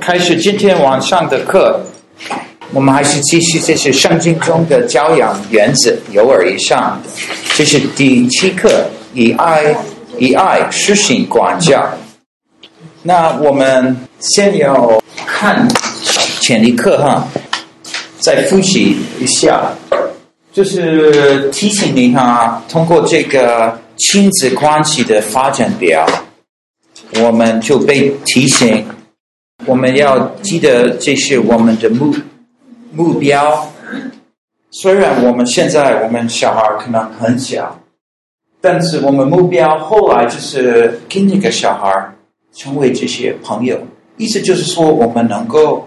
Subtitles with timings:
[0.00, 1.80] 开始今天晚上的课。
[2.72, 6.98] 我们还是继续这是圣经中的教养原则，由耳以上。
[7.54, 9.76] 这是第七课，以爱
[10.18, 11.86] 以爱施行管教。
[13.02, 15.68] 那我们先要看。
[16.40, 17.24] 前一课哈，
[18.18, 19.70] 再复习一下，
[20.52, 26.04] 就是提醒你哈，通过这个亲子关系的发展表，
[27.20, 28.84] 我们就被提醒，
[29.66, 32.12] 我们要记得这是我们的目
[32.90, 33.72] 目标。
[34.72, 37.78] 虽然我们现在我们小孩可能很小，
[38.60, 42.12] 但是我们目标后来就是跟那个小孩
[42.52, 43.80] 成为这些朋友，
[44.16, 45.86] 意思就是说我们能够。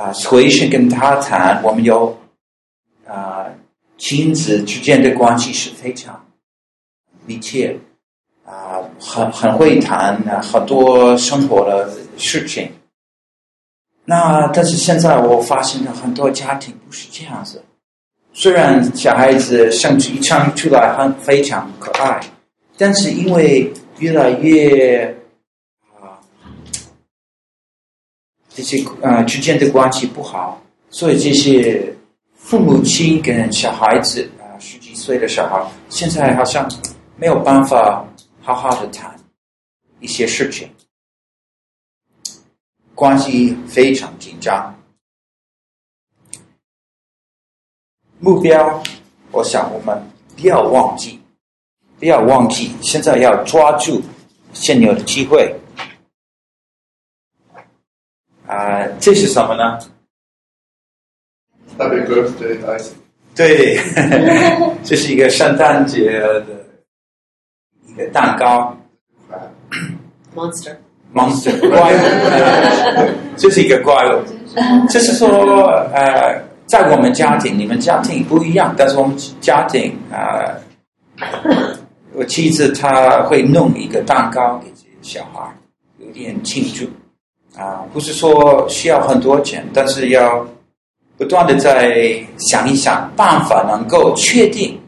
[0.00, 2.16] 啊，随时跟他谈，我们有
[3.04, 3.46] 啊
[3.96, 6.24] 亲子之间的关系是非常
[7.26, 7.76] 密切
[8.44, 12.70] 啊，很很会谈啊，很多生活的事情。
[14.04, 17.60] 那但是现在我发现了很多家庭不是这样子，
[18.32, 22.20] 虽然小孩子生出一生出来很非常可爱，
[22.76, 25.12] 但是因为越来越。
[28.58, 31.94] 这些呃之间的关系不好，所以这些
[32.34, 36.68] 父母亲跟小孩子啊、十几岁的小孩，现在好像
[37.16, 38.04] 没有办法
[38.42, 39.16] 好好的谈
[40.00, 40.68] 一些事情，
[42.96, 44.74] 关系非常紧张。
[48.18, 48.82] 目标，
[49.30, 50.04] 我想我们
[50.36, 51.20] 不要忘记，
[52.00, 54.02] 不要忘记，现在要抓住
[54.52, 55.54] 现有的机会。
[58.48, 59.78] 啊、呃，这是什么呢
[61.78, 62.92] ？Happy birthday, Isaac。
[63.36, 63.78] 对，
[64.82, 66.44] 这是一个圣诞节的
[67.86, 68.76] 一个蛋糕。
[70.34, 70.76] Monster。
[71.14, 71.98] Monster 怪物，
[73.36, 74.22] 这是一个怪物。
[74.88, 75.28] 就是说，
[75.92, 80.52] 呃，在我们家庭，你们家庭不一样，但是我们家庭啊、
[81.20, 81.76] 呃，
[82.12, 85.50] 我妻子她会弄一个蛋糕给这些小孩，
[85.98, 86.86] 有点庆祝。
[87.58, 90.46] 啊，不是说需要很多钱，但是要
[91.16, 94.80] 不断的在想一想办法，能够确定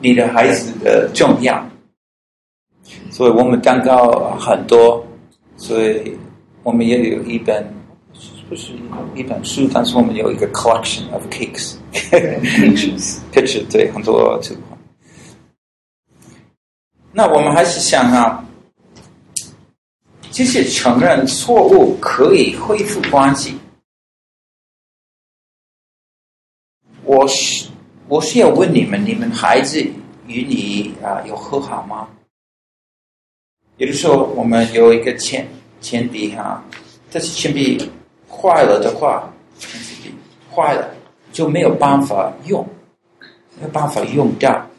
[0.00, 1.64] 你的孩子的重要。
[3.12, 5.06] 所以我们蛋糕很多，
[5.56, 6.18] 所以
[6.64, 7.64] 我们也有一本，
[8.48, 8.72] 不是
[9.14, 14.60] 一本书，但是我们有一个 collection of cakes，pictures，pictures， 对，很多这个。
[17.12, 18.44] 那我们还是想啊。
[20.38, 23.58] 其实承认错误可以恢复关系。
[27.02, 27.68] 我是
[28.06, 29.80] 我是要问你们：你们孩子
[30.28, 32.08] 与你啊有和好吗？
[33.76, 35.44] 比如说我们有一个铅
[35.80, 36.64] 铅笔哈，
[37.10, 37.90] 这支铅笔
[38.30, 39.28] 坏了的话，
[39.58, 40.14] 铅笔
[40.54, 40.94] 坏了
[41.32, 42.64] 就没有办法用，
[43.56, 44.70] 没有办法用掉。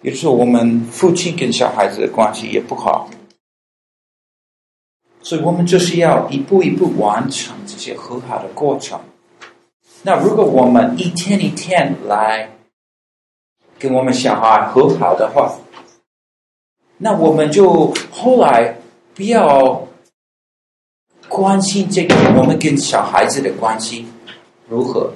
[0.00, 3.10] 比如说我们父亲跟小孩子的关系也不好。
[5.24, 9.00] 所以我们就是要一步一步完成这些和好的过程。
[10.02, 12.50] 那如果我们一天一天来
[13.78, 15.58] 跟我们小孩和好的话，
[16.98, 18.76] 那我们就后来
[19.14, 19.88] 不要
[21.26, 24.06] 关心这个我们跟小孩子的关系
[24.68, 25.10] 如何，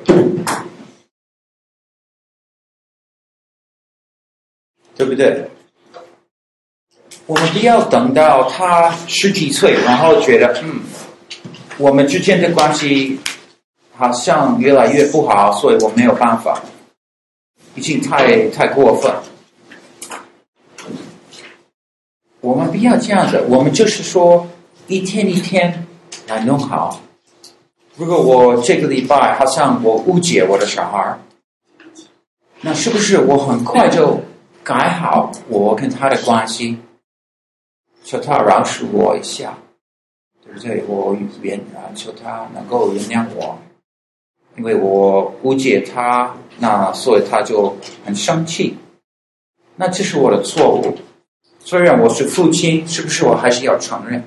[4.97, 5.51] 对不对？
[7.29, 10.81] 我们不要等到他十几岁，然后觉得嗯，
[11.77, 13.21] 我们之间的关系
[13.95, 16.59] 好像越来越不好，所以我没有办法，
[17.75, 19.13] 已经太太过分。
[22.41, 24.49] 我们不要这样的，我们就是说
[24.87, 25.87] 一天一天
[26.29, 26.99] 来弄好。
[27.97, 31.19] 如果我这个礼拜好像我误解我的小孩，
[32.63, 34.19] 那是不是我很快就
[34.65, 36.79] 改好我跟他的关系？
[38.09, 39.59] 求他饶恕我一下，
[40.41, 40.83] 就是对？
[40.89, 43.59] 我原啊，求他能够原谅我，
[44.57, 47.77] 因为我误解他，那所以他就
[48.07, 48.79] 很生气。
[49.77, 50.97] 那这是我的错误。
[51.61, 54.25] 虽然我是父亲，是不是我还是要承认？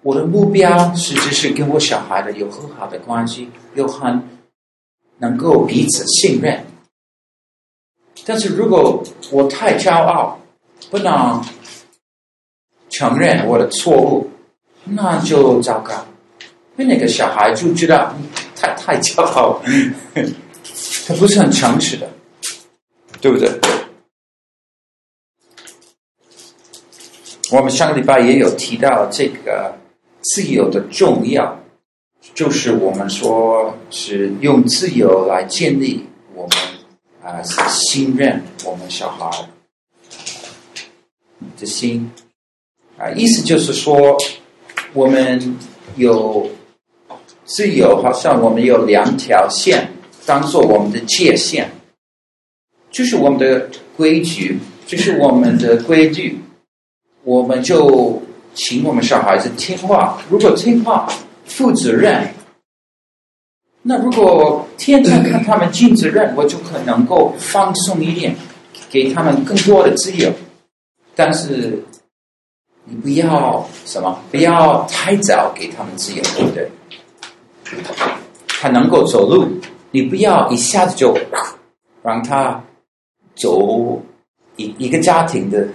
[0.00, 4.30] 我的目标实际是跟我小孩的有很好的关系，有很
[5.18, 6.64] 能够彼此信任。
[8.24, 10.40] 但是如果我太骄傲，
[10.90, 11.44] 不能。
[12.92, 14.30] 承认我的错误，
[14.84, 15.92] 那就糟糕。
[16.76, 18.14] 因为那个小孩就知道
[18.54, 19.60] 太太骄傲，
[21.06, 22.08] 他不是很诚实的，
[23.20, 23.50] 对不对？
[27.50, 29.76] 我们上个礼拜也有提到这个
[30.22, 31.60] 自由的重要，
[32.34, 36.58] 就是我们说是用自由来建立我们
[37.22, 39.30] 啊、信任我们小孩
[41.60, 42.10] 的心
[43.02, 44.16] 啊、意思就是说
[44.92, 45.58] 我们
[45.96, 46.48] 有
[47.44, 49.90] 自由，好像我们有两条线
[50.24, 51.68] 当做我们的界限，
[52.92, 56.38] 就是我们的规矩，就是我们的规矩。
[57.24, 58.22] 我们就
[58.54, 61.08] 请我们小孩子听话，如果听话、
[61.44, 62.32] 负责任，
[63.82, 68.36] 那如果天天看他们尽责任，我就可能够放松一点，
[68.88, 70.32] 给他们更多的自由。
[71.16, 71.82] 但是
[72.84, 76.70] 你不要什么，不要太早给他们自由，对不对？
[78.60, 79.48] 他能够走路，
[79.90, 81.16] 你不要一下子就
[82.02, 82.62] 让他
[83.34, 84.00] 走
[84.56, 85.66] 一一个家庭的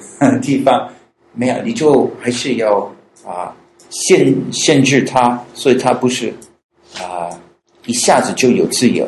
[0.42, 0.89] 地方。
[1.33, 2.80] 没有，你就还是要
[3.25, 3.56] 啊
[3.89, 6.33] 限限制他，所以他不是
[7.00, 7.30] 啊
[7.86, 9.07] 一下子就有自由，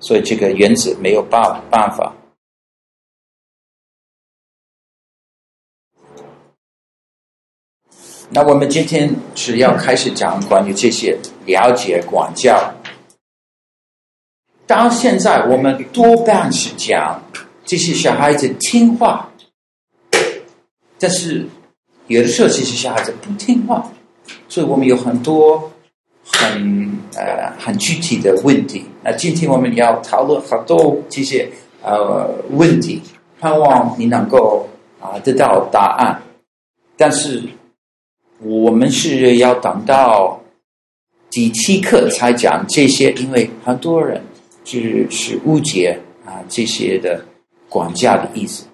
[0.00, 2.14] 所以这个原则没有办办法。
[8.30, 12.74] 那我们今天是要开始讲关于这些了解管教。
[14.66, 17.22] 到现在，我们多半是讲
[17.64, 19.30] 这些小孩子听话。
[20.98, 21.46] 但是
[22.08, 23.90] 有的时候，其实小孩子不听话，
[24.46, 25.72] 所以我们有很多
[26.24, 28.84] 很呃很具体的问题。
[29.02, 31.48] 那今天我们要讨论好多这些
[31.82, 33.00] 呃问题，
[33.40, 34.68] 盼望你能够
[35.00, 36.20] 啊、得到答案。
[36.96, 37.42] 但是
[38.40, 40.40] 我们是要等到
[41.30, 44.22] 第七课才讲这些，因为很多人
[44.64, 44.78] 就
[45.10, 47.24] 是误解啊这些的
[47.68, 48.64] 管教的意思。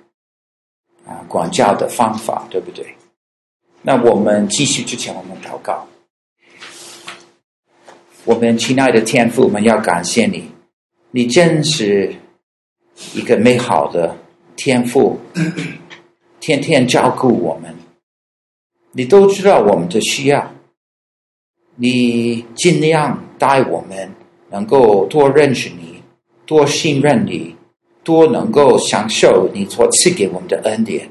[1.07, 2.87] 啊，管教的方法对不对？
[3.83, 5.87] 那我们继续之前，我们祷告。
[8.25, 10.49] 我们亲爱的天父，我们要感谢你，
[11.11, 12.15] 你真是
[13.13, 14.17] 一个美好的
[14.57, 15.21] 天父，
[16.41, 17.75] 天天照顾我们，
[18.95, 20.51] 你都知道我们的需要，
[21.77, 24.11] 你尽量带我们
[24.51, 26.01] 能够多认识你，
[26.47, 27.55] 多信任你。
[28.05, 31.09] 多能够享受你所赐给我们的恩典，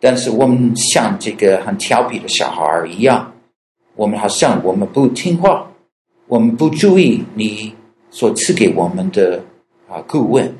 [0.00, 3.34] 但是我们像这个很调皮的小孩一样，
[3.96, 5.70] 我们好像我们不听话，
[6.26, 7.74] 我们不注意你
[8.10, 9.44] 所赐给我们的
[9.90, 10.56] 啊顾问，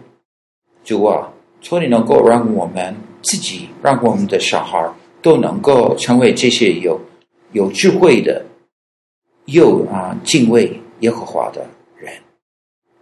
[0.84, 1.32] 主啊，
[1.62, 4.86] 求你能够让我们自己，让我们的小孩
[5.22, 7.00] 都能够成为这些有
[7.52, 8.44] 有智慧的，
[9.46, 11.66] 又啊敬畏耶和华的
[11.98, 12.12] 人，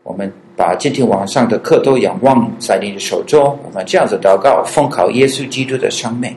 [0.02, 0.32] 我们。
[0.56, 6.32] 把今天晚上的课都仰望在你的手中，我们这样子祷告，奉靠耶稣基督的生命，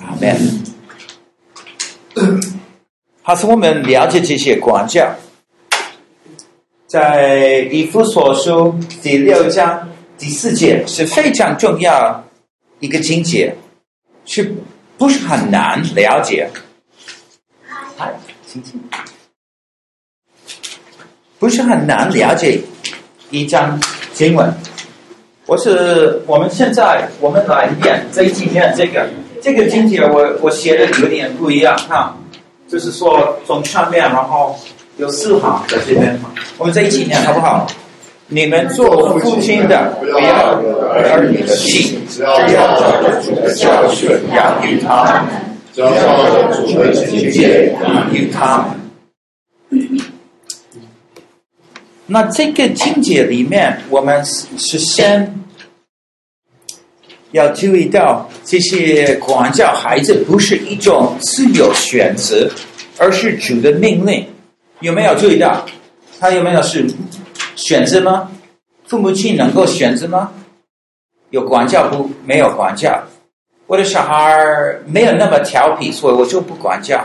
[0.00, 0.36] 阿门。
[3.22, 5.14] 好，是我们了解这些管教，
[6.88, 9.88] 在以弗所书第六章
[10.18, 12.24] 第四节是非常重要
[12.80, 13.54] 一个经节，
[14.24, 14.52] 是
[15.00, 16.46] 不是很难了解？
[17.96, 18.12] 哎，
[18.46, 18.78] 请请，
[21.38, 22.60] 不是很难了解。
[23.30, 23.80] 一张
[24.12, 24.52] 经文，
[25.46, 29.08] 我是我们现在我们来念这一今天这个
[29.40, 32.14] 这个经节，我我写的有点不一样哈，
[32.68, 34.60] 就是说从上面然后
[34.98, 36.20] 有四行在这边，
[36.58, 37.66] 我们这一起念好不好？
[38.32, 40.54] 你们做父亲的不要
[40.92, 45.32] 儿女的气，只要照着主的教训养育他们，
[45.74, 48.66] 只要照着主的境界养育他们。
[52.06, 55.34] 那这个境界里面，我们是先
[57.32, 62.48] 要注意到，这些管教孩子不是一种自由选择，
[62.96, 64.24] 而是主的命令。
[64.78, 65.66] 有没有注意到？
[66.20, 66.86] 他有没有是
[67.66, 68.30] 选择吗？
[68.86, 70.32] 父母亲能够选择吗？
[71.30, 72.10] 有管教不？
[72.24, 73.04] 没有管教。
[73.66, 77.04] 我的小孩没有那么调皮，所以我就不管教。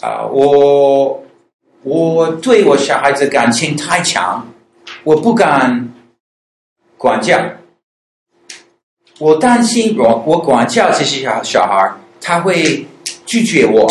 [0.00, 1.20] 啊，我。
[1.86, 4.48] 我对我小孩子感情太强，
[5.02, 5.92] 我不敢
[6.96, 7.38] 管教。
[9.18, 12.86] 我担心我我管教这些小小孩，他会
[13.26, 13.86] 拒绝我，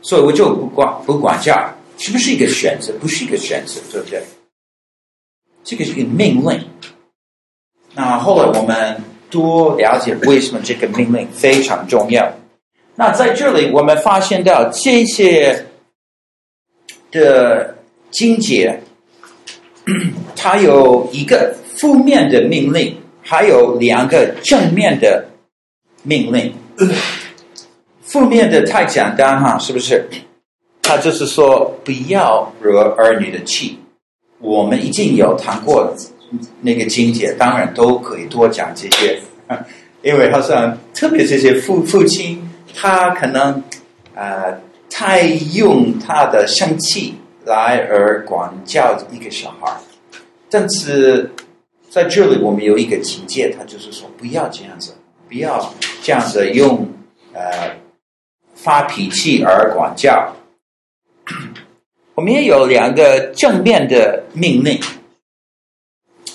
[0.00, 1.70] 所以我就不管不管教。
[1.98, 2.92] 是不是一个选择？
[3.00, 4.22] 不是一个选择，对不对？
[5.64, 6.60] 这个是一个命令。
[7.94, 12.30] 那后来我们多了解为什么这个命令非常重要。
[12.94, 15.66] 那在这里，我们发现到这些
[17.10, 17.76] 的
[18.10, 18.80] 经节，
[20.34, 25.26] 它有一个负面的命令，还有两个正面的
[26.02, 26.54] 命令。
[28.02, 30.08] 负面的太简单哈，是不是？
[30.86, 33.78] 他就是说不要惹儿女的气。
[34.38, 35.92] 我们已经有谈过
[36.60, 39.20] 那个经节，当然都可以多讲这些，
[40.02, 42.42] 因为好像特别这些父父亲。
[42.78, 43.62] 他可能，
[44.14, 47.14] 呃，太用他的生气
[47.46, 49.74] 来而管教一个小孩，
[50.50, 51.30] 但是
[51.88, 54.92] 在这里我们有一个警戒，他就是说不要这样子，
[55.26, 56.86] 不要这样子用
[57.32, 57.70] 呃
[58.54, 60.30] 发脾气而管教。
[62.16, 64.80] 我们也有两个正面的命令，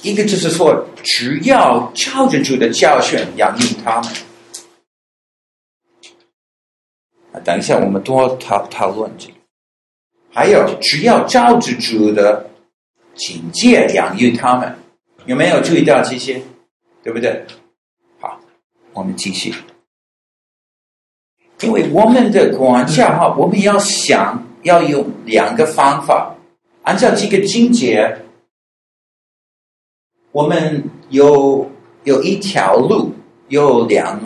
[0.04, 4.12] 一个就是说，只要照着主的教训养育他们。
[7.34, 9.34] 啊，等一下，我们多讨讨论这个。
[10.32, 12.48] 还有，只要照着主的
[13.16, 14.78] 警戒养育他们，
[15.26, 16.44] 有没有注意到这些？
[17.02, 17.44] 对不对？
[18.20, 18.40] 好，
[18.94, 19.52] 我们继续。
[21.62, 26.36] 因为我们的管教哈，我们要想要用两个方法，
[26.84, 28.22] 按照这个经节，
[30.32, 31.70] 我们有
[32.04, 33.14] 有一条路，
[33.48, 34.20] 有两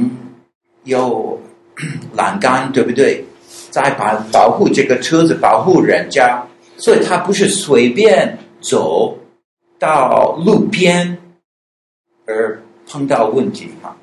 [0.84, 1.40] 有。
[2.14, 3.26] 栏杆对不对？
[3.70, 6.42] 在保保护这个车子，保护人家，
[6.78, 9.18] 所以他不是随便走
[9.78, 11.18] 到路边
[12.26, 13.94] 而碰到问题哈。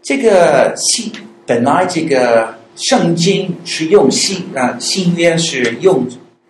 [0.00, 1.12] 这个新
[1.48, 6.06] 本来这个圣经是用希啊新约是用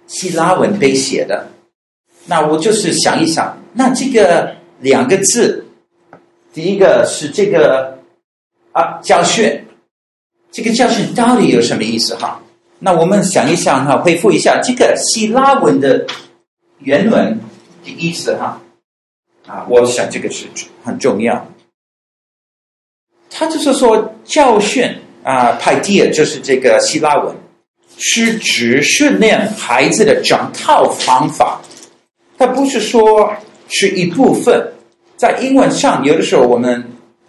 [0.09, 1.47] 希腊文被写的，
[2.27, 5.65] 那我就是想一想，那这个两个字。
[6.53, 8.01] 第一个是这个
[8.73, 9.65] 啊教训，
[10.51, 12.43] 这个教训到底有什么意思哈？
[12.81, 16.05] 那我们想一想哈，回复一下这个希腊文的
[16.81, 17.39] 原文
[17.85, 18.61] 的意思哈。
[19.47, 20.47] 啊，我想这个是
[20.83, 21.47] 很重要。
[23.39, 24.93] 他就是说教训
[25.23, 27.33] 啊，派蒂尔就是这个希腊文，
[27.97, 31.61] 是指训练孩子的整套方法，
[32.37, 33.33] 他不是说
[33.69, 34.73] 是一部分。
[35.17, 36.85] 在英文上，有的时候我们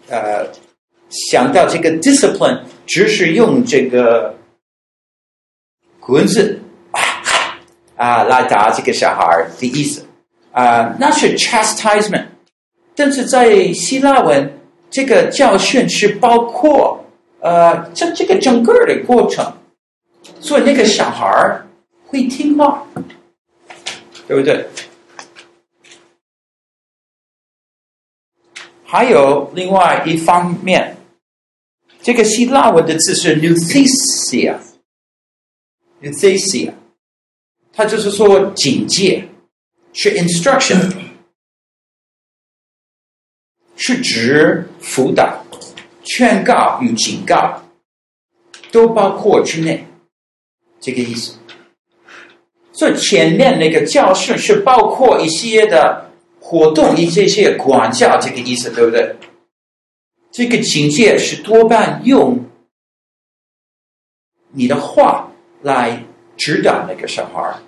[0.09, 0.47] 呃
[1.09, 4.35] 想到这个 discipline，只是用这个
[5.99, 7.01] 棍子啊
[7.95, 10.03] 啊来打这个小孩的意思
[10.51, 12.25] 啊，那是 chastisement。
[12.95, 14.58] 但是在希腊文，
[14.89, 17.05] 这个教训是包括
[17.41, 19.53] 呃这这个整个的过程，
[20.39, 21.67] 所以那个小孩儿
[22.07, 22.85] 会听话，
[24.27, 24.65] 对不对？
[28.83, 30.97] 还有另外一方面，
[32.01, 34.59] 这个希腊文的字是 n u t h e s i a
[35.99, 36.73] n u t h e s i a
[37.71, 39.29] 它就是说警戒，
[39.93, 40.91] 是 instruction，
[43.79, 45.43] 是指辅导、
[46.03, 47.63] 劝告与警告，
[48.71, 49.83] 都包括之内，
[50.79, 51.35] 这个意思。
[52.73, 56.05] 所以前面那个教训是包括一些的。
[56.41, 59.15] 活动一些些管教，这个意思对不对？
[60.31, 62.43] 这个警戒是多半用
[64.53, 65.29] 你的话
[65.61, 66.03] 来
[66.37, 67.59] 指导那个小孩，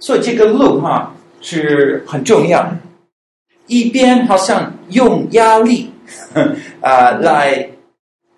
[0.00, 2.74] 所以这个路哈是很重要。
[3.70, 5.90] 一边好像用压力
[6.82, 7.70] 啊、 来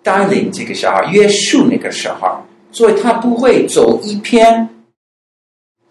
[0.01, 2.29] 带领这个小孩，约束那个小孩，
[2.71, 4.69] 所以他不会走一偏。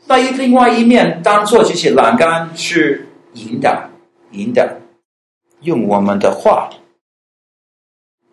[0.07, 3.09] 那另外一面当做这些栏杆是。
[3.35, 3.89] 引导，
[4.33, 4.63] 引导，
[5.63, 6.69] 用我们的话。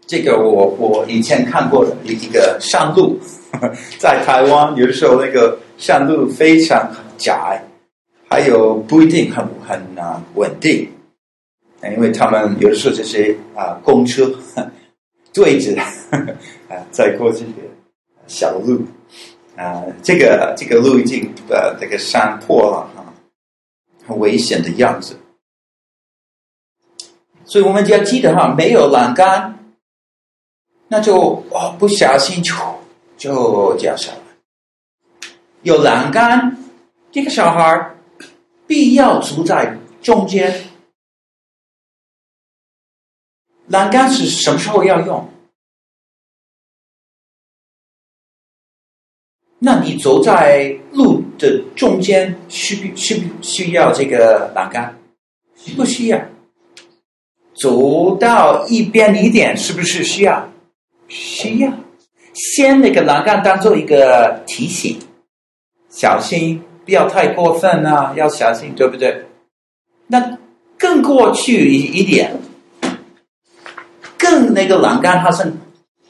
[0.05, 3.17] 这个我我以前看过的一个山路，
[3.97, 7.63] 在台湾有的时候那个山路非常窄，
[8.27, 10.85] 还有不一定很很啊稳定，
[11.83, 14.29] 因为他们有的时候这些啊公车
[15.33, 17.53] 对着啊在过这个
[18.27, 18.81] 小路
[19.55, 23.05] 啊，这个这个路已经呃这个山坡了啊。
[24.07, 25.15] 很危险的样子，
[27.45, 29.59] 所以我们就要记得哈，没有栏杆，
[30.87, 32.55] 那就哦不小心就
[33.17, 34.17] 就掉下来。
[35.61, 36.57] 有栏杆，
[37.11, 37.91] 这个小孩
[38.65, 40.68] 必要走在中间。
[43.69, 45.29] 栏杆是什么时候要用？
[49.59, 54.97] 那你走在路的中间需不需不需要这个栏杆？
[55.55, 56.19] 需不需要。
[57.53, 60.49] 走到一边一点，是不是需要？
[61.09, 61.73] 需要。
[62.33, 64.97] 先那个栏杆当做一个提醒，
[65.89, 69.25] 小心不要太过分啊，要小心，对不对？
[70.07, 70.37] 那
[70.77, 72.39] 更过去一一点，
[74.29, 75.51] 更那个栏杆它是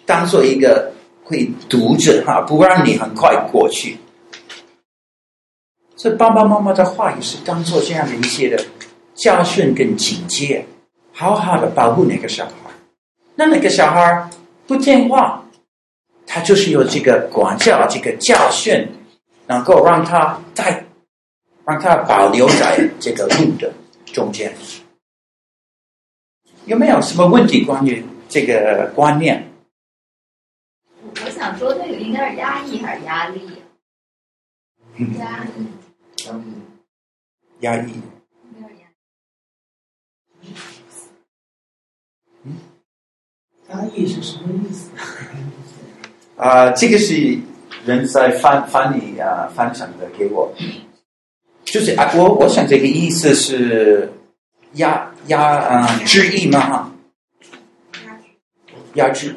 [0.06, 0.92] 当做一个
[1.24, 3.98] 会堵着哈，不让你很快过去。
[5.96, 8.64] 所以爸爸妈妈的话也是当做这样的一些的
[9.16, 10.66] 教训跟警戒，
[11.14, 12.52] 好好的保护那个小孩。
[13.36, 14.30] 那那个小孩
[14.68, 15.44] 不听话，
[16.26, 18.88] 他就是有这个管教、这个教训，
[19.48, 20.86] 能够让他在
[21.66, 23.72] 让他保留在这个路的
[24.06, 24.54] 中间。
[26.70, 29.44] 有没有什么问题关于这个观念？
[31.26, 33.42] 我想说，那个应该是压抑还是压力？
[35.18, 35.66] 压抑。
[37.62, 37.94] 压抑。
[42.44, 42.58] 嗯，
[43.70, 44.92] 压抑是什么意思？
[46.38, 47.40] 啊、呃，这个是
[47.84, 50.54] 人在翻翻译啊，翻成的给我，
[51.66, 54.14] 就是啊，我我想这个意思是
[54.74, 56.60] 压压啊，呃、之意吗？
[56.60, 56.92] 哈，
[58.96, 59.36] 压制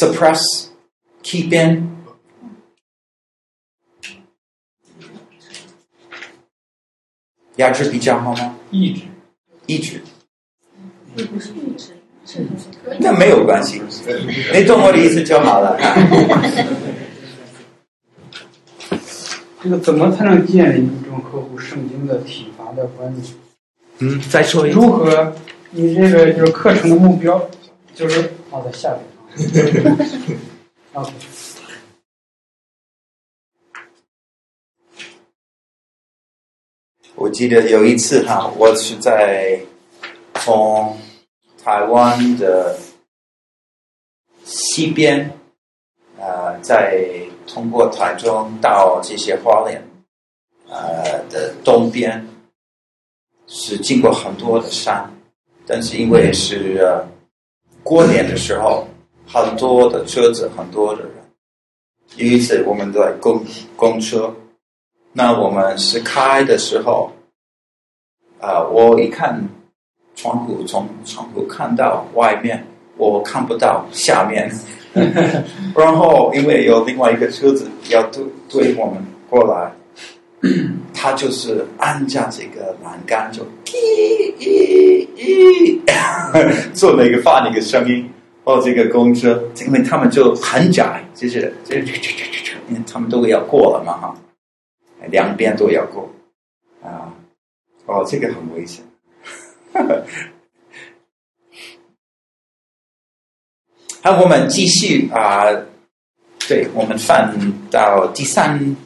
[0.00, 1.90] ，suppress，keep in。
[7.56, 8.56] 压制比较好吗？
[8.70, 9.02] 抑制，
[9.66, 10.02] 抑制。
[12.98, 13.82] 那没有关系，
[14.54, 15.76] 你懂我的意思就好了。
[19.62, 23.34] 这个怎么才能建立一种合乎圣经的体罚的观念？
[23.98, 24.76] 嗯，再说一次。
[24.76, 25.32] 如何？
[25.70, 27.48] 你这个就是课程的目标，
[27.94, 29.96] 就是放在下面
[30.92, 31.00] 啊。
[31.00, 31.12] OK。
[37.14, 39.60] 我记得有一次哈，我是在
[40.34, 40.98] 从
[41.62, 42.76] 台湾的
[44.44, 45.30] 西边，
[46.18, 47.00] 呃，在
[47.46, 49.82] 通过台中到这些花莲，
[50.68, 52.26] 呃的东边，
[53.54, 55.04] 是经过很多的山，
[55.66, 57.06] 但是因为是呃
[57.82, 58.88] 过年的时候，
[59.26, 61.12] 很多的车子，很多的人，
[62.16, 63.44] 有一次我们在公
[63.76, 64.34] 公车。
[65.12, 67.12] 那我们是开的时候，
[68.40, 69.46] 啊、呃，我一看
[70.16, 74.50] 窗户，从窗户看到外面，我看不到下面。
[75.76, 79.70] 然后因为有另外一个车子要对对我们过来，
[81.02, 85.80] 他就是按下这个栏杆，就咦咦咦，
[86.72, 88.08] 做了一个发那个声音。
[88.44, 94.14] 哦，这个公车，因为他们就很窄，就是就就就就就，因为他们都要过了嘛，哈。
[95.10, 96.08] 两边都要过，
[96.80, 97.12] 啊，
[97.86, 98.84] 哦，这个很危险。
[104.02, 105.46] 好，我们继续啊，
[106.48, 107.36] 对，我们翻
[107.72, 108.76] 到第三，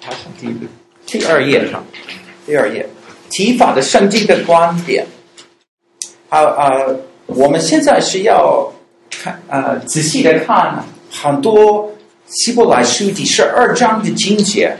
[0.00, 0.66] 他是第一个
[1.12, 1.84] 第二页上，
[2.46, 2.88] 第二页，
[3.28, 5.04] 提法的圣经的观点。
[6.30, 6.70] 好啊，
[7.26, 8.72] 我们现在是要
[9.10, 11.92] 看啊，仔细的看很多
[12.28, 14.74] 希伯来书第十二章的经节。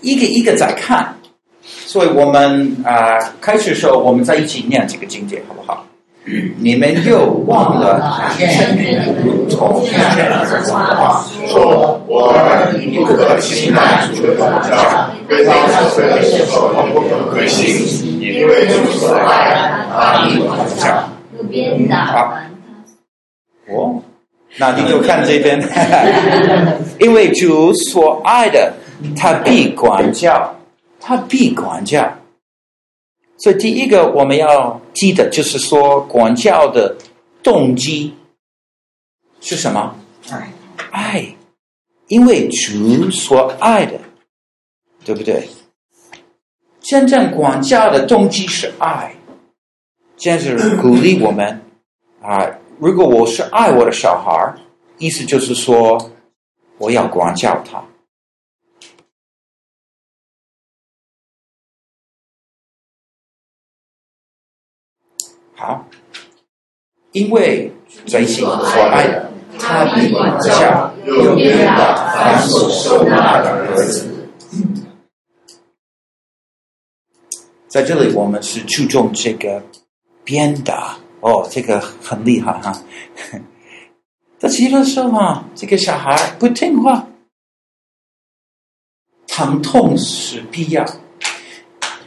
[0.00, 1.14] 一个一个在看，
[1.62, 5.84] 所以我们啊、呃，开始的时候我们在一起念这个经节，好不好？
[6.58, 21.08] 你们又忘了天主如同天主的话说：“我儿，你不可轻慢主的管教，对他所做的时候不可亏心，因为主所爱的，他必管教。”
[22.06, 22.32] 好，
[23.68, 24.02] 哦，
[24.58, 25.60] 那你就看这边，
[27.00, 28.72] 因为主所爱的。
[29.14, 30.56] 他必管教，
[30.98, 32.10] 他必管教。
[33.36, 36.96] 所以第一个我们要记得，就是说管教的
[37.42, 38.14] 动机
[39.42, 39.94] 是什么？
[40.30, 40.50] 爱，
[40.90, 41.26] 爱，
[42.08, 44.00] 因为主所爱的，
[45.06, 45.48] 对不对？
[46.80, 49.14] 真正管教的动机是爱，
[50.16, 51.62] 这样是鼓励我们
[52.20, 52.44] 啊。
[52.80, 54.54] 如果我是爱我的小孩，
[54.98, 56.10] 意思就是说
[56.78, 57.84] 我要管教他。
[65.54, 65.86] 好，
[67.12, 67.72] 因为
[68.06, 74.15] 最心所爱的，他必管教，又鞭打凡所收纳的儿子。
[77.76, 79.62] 在这里，我们是注重这个
[80.24, 82.72] 鞭打哦，这个很厉害哈。
[84.40, 87.06] 在其他时候啊，这个小孩不听话，
[89.26, 90.86] 疼痛是必要。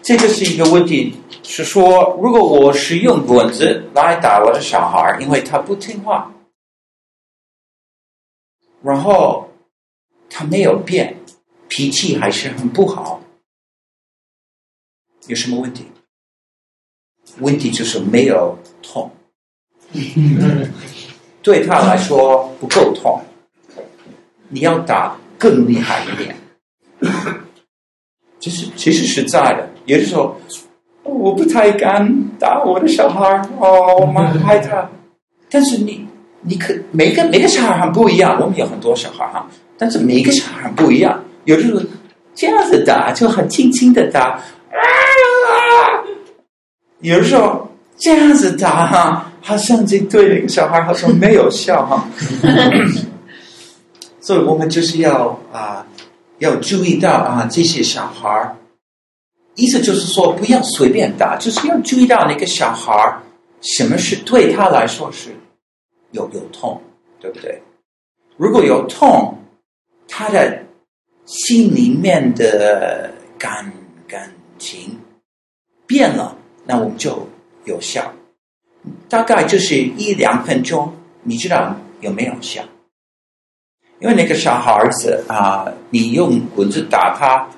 [0.02, 6.34] 这个是一个问题，是说如果我是用棍子来打我的小孩，因为他不听话，
[8.82, 9.48] 然后
[10.32, 11.16] 他没有变，
[11.68, 13.19] 脾气还是很不好，
[15.28, 15.86] 有什么问题？
[17.40, 19.10] 问题就是没有痛，
[21.44, 23.22] 对他来说不够痛，
[24.50, 26.36] 你要打更厉害一点。
[28.40, 30.36] 其实其实实在的，有的时候
[31.04, 34.90] 我不太敢打我的小孩哦，我蛮害怕。
[35.50, 36.08] 但是你
[36.42, 41.82] 你可每个每个小孩很不一样，我们有很多小孩哈，但是每个小孩很不一样，有的时候
[42.34, 44.42] 这样子打就很轻轻的打，啊，
[47.02, 52.08] 有的时候这样子打哈，好像这对那个小孩好像没有效哈，
[54.22, 55.86] 所以我们就是要啊。
[56.40, 58.56] 要注意到啊，这些小孩
[59.56, 63.20] 意思就是说，不要随便打，就是要注意到那个小孩
[63.60, 65.36] 什么是对他来说是
[66.12, 66.82] 有有痛，
[67.20, 67.62] 对不对？
[68.38, 69.38] 如果有痛，
[70.08, 70.64] 他的
[71.26, 73.70] 心里面的感
[74.08, 74.98] 感情
[75.86, 76.38] 变了，
[76.70, 77.28] 那我们就
[77.66, 78.14] 有效。
[79.10, 82.64] 大概就是一两分钟，你知道有没有效？
[84.00, 87.50] 因为那个小孩子啊，你用棍子打他，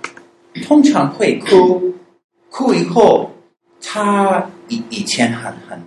[0.63, 1.93] 通常会哭，
[2.49, 3.29] 哭以后，
[3.81, 5.77] 他以以前很很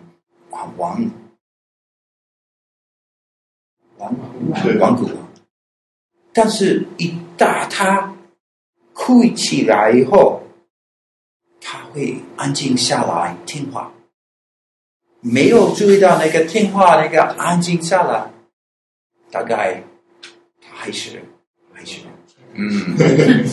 [0.50, 1.10] 很顽
[3.96, 4.14] 顽
[4.78, 5.08] 顽固，
[6.34, 8.14] 但是一打他，
[8.92, 10.42] 哭起来以后，
[11.66, 13.90] 他会安静下来听话。
[15.20, 18.31] 没有注意到那个听话，那个安静下来，
[19.31, 19.83] 大概
[20.61, 20.74] 他。
[20.77, 21.22] 还是
[21.72, 22.00] 还是
[22.53, 23.48] 嗯，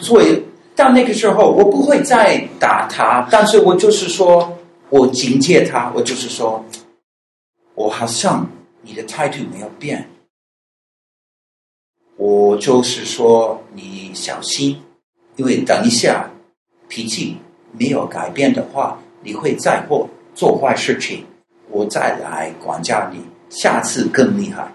[0.00, 0.44] 所以
[0.76, 4.56] 到那个时候，我不会再打他，但是我就是说，
[4.88, 6.64] 我警戒他，我就是说，
[7.74, 8.48] 我好像
[8.82, 10.08] 你的态度没有变，
[12.16, 14.80] 我就是说你小心，
[15.34, 16.30] 因为等一下
[16.94, 17.36] 脾气
[17.72, 21.24] 没有改变的话，你会再做做坏事情，
[21.68, 23.18] 我再来管教你，
[23.50, 24.72] 下次更厉害。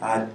[0.00, 0.26] 啊，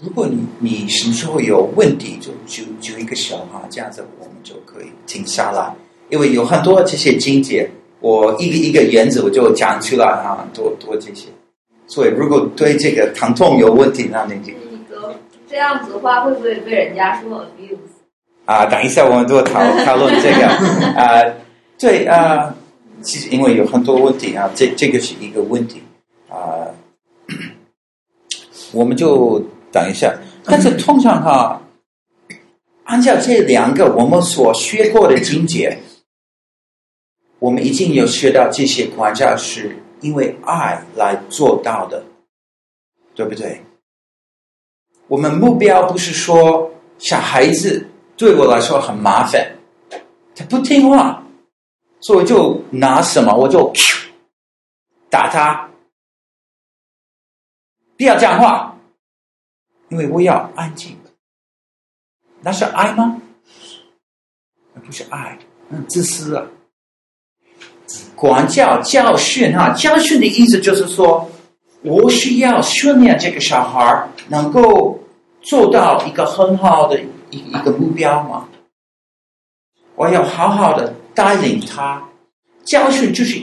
[0.00, 5.72] 如果你你什么时候有问题，就就就一个小哈，这样子我们就可以停下来。
[6.08, 7.70] 因为有很多这些经节，
[8.00, 11.28] 我一个一个原则我就讲出来啊，多多这些。
[11.86, 14.52] 所以如果对这个疼痛有问题，那你就
[15.50, 17.76] 这样子的话，会不会被人家说 abuse？
[18.44, 20.46] 啊，等一下我们都讨讨论这个
[20.94, 21.34] 啊，
[21.76, 22.54] 对啊，
[23.02, 25.82] 其实因为有很多问题啊，这这个是一个问题
[26.28, 26.70] 啊。
[28.72, 31.60] 我们就等一下，但是通常哈，
[32.84, 35.78] 按照这两个我们所学过的经节，
[37.40, 42.04] 我们已经有学到这些管教是因为爱来做到的，
[43.16, 43.60] 对不对？
[45.10, 47.84] 我们目标不是说小孩子
[48.16, 49.44] 对我来说很麻烦，
[50.36, 51.20] 他不听话，
[51.98, 53.72] 所以就拿什么我就
[55.10, 55.68] 打他。
[57.96, 58.78] 不要讲话，
[59.88, 60.96] 因为我要安静。
[62.40, 63.20] 那是爱吗？
[64.72, 65.36] 那不是爱，
[65.70, 66.46] 嗯，自私啊！
[68.14, 71.28] 管教、教训哈，教训的意思就是说，
[71.82, 74.99] 我需要训练这个小孩能够
[75.42, 77.00] 做到一个很好的
[77.30, 78.48] 一一个目标嘛。
[79.96, 82.08] 我要好好的带领他，
[82.64, 83.42] 教训就是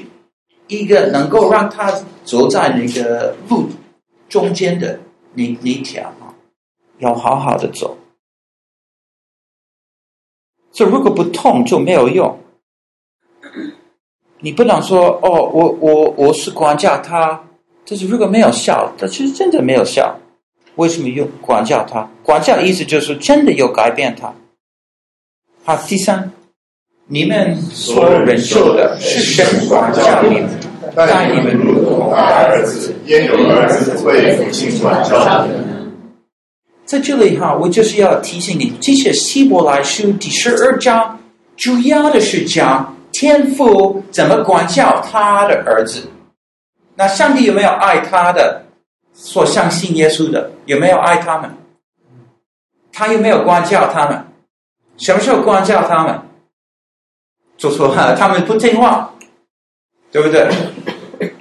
[0.68, 1.92] 一个能够让他
[2.24, 3.70] 走在那个路。
[4.30, 5.00] 中间的
[5.36, 6.14] 那那条，
[6.98, 7.98] 要好好的走。
[10.74, 12.38] 这如果不痛就没有用。
[14.40, 17.42] 你不能说哦，我我我是管教他，
[17.88, 20.20] 但是如果没有效，他其实真的没有效。
[20.78, 22.10] 为什么用管教他？
[22.24, 24.34] 管教意思就是真的要改变他。
[25.66, 26.32] 好，第三，
[27.08, 30.50] 你们所忍受的是神管教你们。
[30.96, 35.48] 但你们如同爱儿子，焉有儿子为父亲管教呢？
[36.86, 41.20] 在这里哈，我就是要提醒你，这些希伯来书第十二章，
[41.56, 46.10] 主要的是讲天父怎么管教他的儿子。
[46.96, 48.64] 那上帝有没有爱他的？
[49.20, 51.52] 所相信耶稣的有没有爱他们？
[52.94, 54.28] 他有没有管教他们？
[54.98, 56.22] 什么时候管教他们？
[57.58, 59.12] 就说哈， 他们不听话。
[60.10, 60.50] 对不对？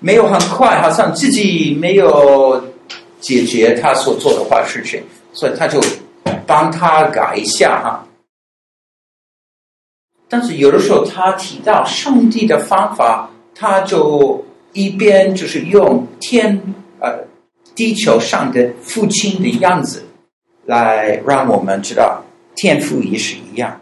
[0.00, 2.62] 没有很快，好像自己没有
[3.20, 5.80] 解决他所做的坏事情，所以他就
[6.46, 8.06] 帮他改一下哈。
[10.28, 16.60] 但是有的时候他提到上帝的方法，他就一边就是用天
[17.00, 17.26] 呃
[17.74, 20.06] 地球上的父亲的样子
[20.64, 23.80] 来让我们知道天赋也是一样。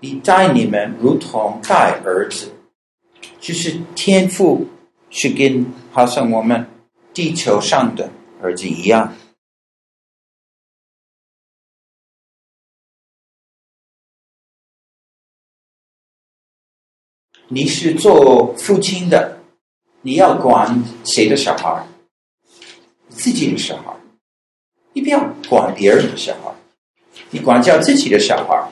[0.00, 2.52] 你待你们如同待儿子，
[3.40, 4.66] 就是天赋
[5.10, 6.66] 是跟好像我们
[7.14, 9.14] 地球上的儿子一样。
[17.54, 19.36] 你是做父亲的，
[20.00, 21.86] 你要管谁的小孩？
[23.10, 23.94] 自己的小孩，
[24.94, 26.50] 你不要管别人的小孩，
[27.28, 28.70] 你管教自己的小孩。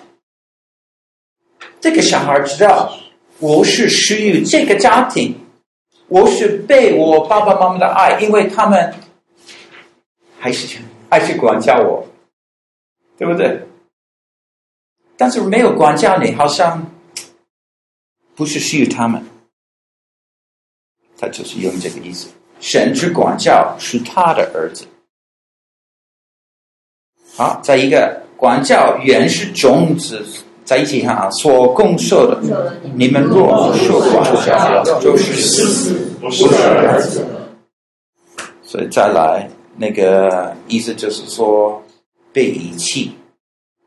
[1.79, 2.97] 这个小孩知道，
[3.38, 5.38] 我是属于这个家庭，
[6.09, 8.95] 我是被我爸爸妈妈的爱，因为他们
[10.38, 10.79] 还是
[11.11, 12.09] 还是管教我，
[13.19, 13.61] 对不对？
[15.19, 16.90] 但是没有管教你，好像
[18.40, 19.22] 不是属于他们，
[21.18, 22.26] 他就是用这个意思。
[22.59, 24.87] 神之管教是他的儿子。
[27.37, 30.26] 好，再一个，管教原是种子。
[30.64, 37.26] 在一起哈，所供受的，你们若受管教，就是嗣子，不是儿子。
[38.62, 41.83] 所以再来那个意思就是说，
[42.33, 43.12] 被遗弃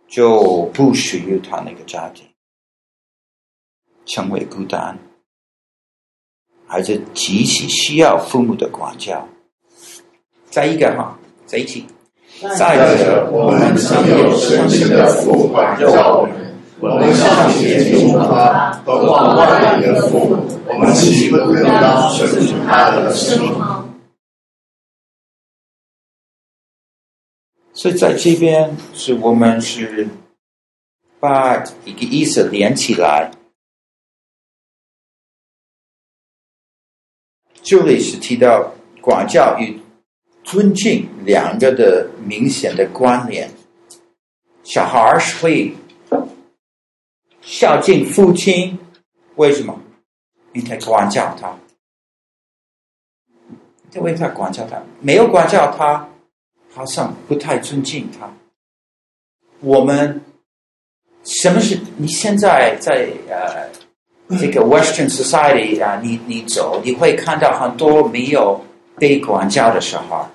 [0.07, 2.23] 就不属于他那个家庭，
[4.05, 4.97] 成为孤单，
[6.67, 9.27] 孩子极其需要父母的管教。
[10.49, 11.85] 再一个哈，在一起，
[12.57, 15.87] 再者，我们曾有深情的父管教
[16.17, 16.43] 我们。
[16.79, 20.35] 我们尚且尊重他，何况万灵的父母，
[20.67, 23.85] 我们岂不更当顺从他的声音吗？
[27.71, 30.09] 所以在这边是我们是
[31.21, 33.31] 把一个意思连起来，
[37.63, 39.80] 这里是提到管教与
[40.43, 43.49] 尊敬两个的明显的关联，
[44.63, 45.73] 小孩儿是会。
[47.41, 48.80] 孝敬父亲，
[49.36, 49.78] 为什么？
[50.54, 51.58] 因为他管教他，
[53.93, 56.08] 因为他管教他，没有管教他，
[56.71, 58.34] 好像不太尊敬他。
[59.60, 60.21] 我们
[61.26, 61.78] 什么是？
[61.97, 63.69] 你现在在呃
[64.39, 68.59] 这个 Western Society 啊，你你走，你会看到很多没有
[68.97, 70.25] 被管教的小孩，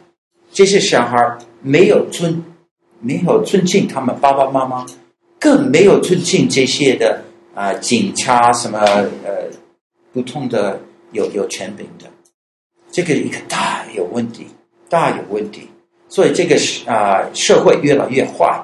[0.52, 1.16] 这些小孩
[1.62, 2.44] 没有尊，
[3.00, 4.86] 没有尊敬他们爸爸妈妈。
[5.40, 7.22] 更没有尊敬这些的
[7.54, 8.80] 啊、警察什么
[9.24, 9.48] 呃，
[10.12, 10.80] 不同的
[11.12, 12.06] 有有权柄的，
[12.90, 14.48] 这个一个大有问题，
[14.88, 15.68] 大有问题。
[16.08, 18.60] 所以这个是啊、社会越来越坏，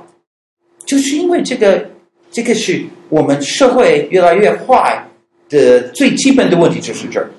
[0.85, 1.91] 就是因为这个，
[2.33, 5.07] 这个是我们社会越来越坏
[5.55, 7.31] 的最基本的问题，就是这儿，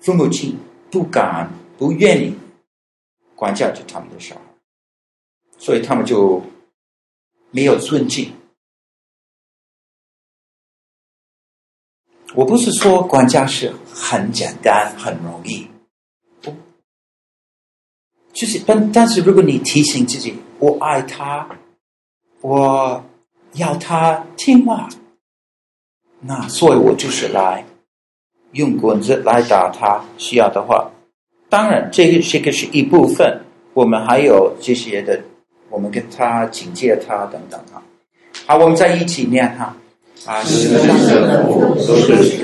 [0.00, 0.56] 父母亲
[0.90, 2.34] 不敢、不愿意
[3.34, 4.42] 管教着他们的小孩，
[5.58, 6.42] 所以他们就。
[7.50, 8.30] 没有尊敬。
[12.34, 15.66] 我不是说管教是很简单、很容易，
[16.42, 16.54] 不，
[18.34, 21.58] 就是但但是如果你提醒自己，我爱他，
[22.42, 23.02] 我
[23.54, 24.90] 要他听话，
[26.20, 27.64] 那所以我就是来
[28.52, 30.90] 用棍子来打他，需要的话，
[31.48, 33.40] 当然这个这个是一部分，
[33.74, 35.20] 我们还有这些的。
[35.70, 37.82] 我们跟他警戒他等等啊，
[38.46, 39.76] 好，我们在一起念哈
[40.24, 42.38] 啊，是的，是的，都是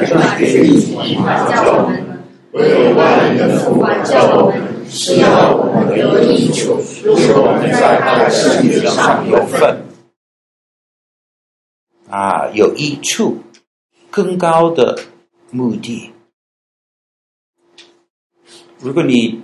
[1.24, 2.04] 管教我们，
[2.52, 4.60] 唯有万灵的父管教我们，
[4.90, 9.84] 是要我们得益处，使我们在他的圣洁上有份
[12.10, 13.38] 啊，有益处，
[14.14, 14.96] 更高的
[15.50, 16.12] 目的。
[18.78, 19.42] 如果你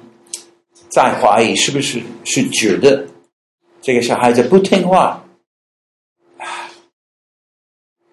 [0.88, 3.08] 在怀疑是不是是觉得？
[3.82, 5.24] 这个小孩子不听话，
[6.38, 6.70] 啊，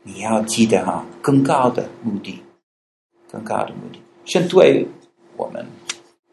[0.02, 2.42] 你要记得哈，更高的目的，
[3.32, 4.88] 更高的目的，是对
[5.36, 5.64] 我们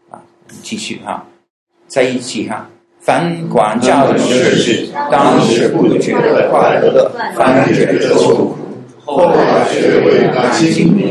[0.09, 0.23] 啊，
[0.63, 1.27] 继续哈，
[1.87, 8.15] 在一起哈，凡管教的事，当时不觉得快乐，反觉得
[9.05, 11.11] 后来却为那经历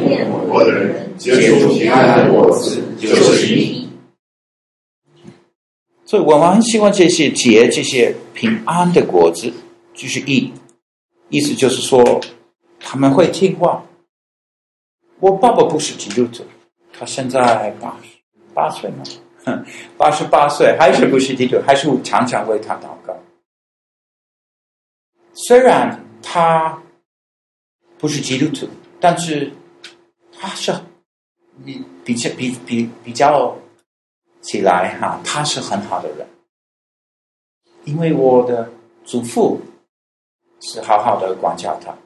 [0.49, 3.87] 过的人结出平安的果子，就是义。
[6.05, 9.51] 所以我们希望这些结这些平安的果子，
[9.93, 10.51] 就是义，
[11.29, 12.21] 意思就是说，
[12.79, 13.83] 他们会听话。
[15.19, 16.43] 我爸爸不是基督徒，
[16.91, 18.09] 他现在八十
[18.53, 19.03] 八岁吗？
[19.97, 21.63] 八十八岁还是不是基督徒？
[21.65, 23.15] 还是常常为他祷告。
[25.33, 26.82] 虽然他
[28.03, 28.67] 不是基督徒，
[28.99, 29.49] 但是
[30.33, 30.73] 他是
[31.63, 33.57] 你比较比比比较
[34.41, 36.27] 起来哈，他是很好的人。
[37.85, 38.73] 因为我的
[39.05, 39.61] 祖父
[40.59, 41.97] 是好好的管教他，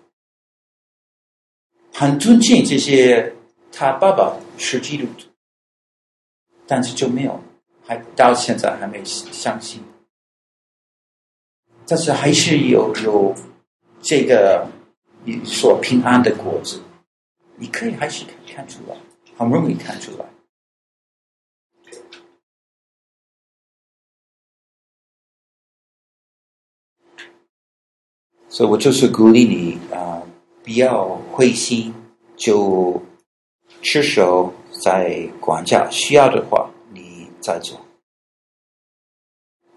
[1.92, 3.34] 很尊敬这些。
[3.72, 5.28] 他爸爸是基督徒，
[6.68, 7.42] 但是就没有，
[7.88, 9.84] 还到现在还没相信。
[11.88, 13.34] 但是还是有有
[14.00, 14.68] 这个
[15.28, 16.82] 你所平安的果子，
[17.58, 18.96] 你可以还是可以看出来，
[19.38, 20.26] 很容易看出来。
[28.48, 30.24] 所以我就是鼓励你啊、
[30.64, 31.94] 不要灰心，
[32.38, 33.04] 就
[33.82, 37.78] 持守在管教，需要的话你再做。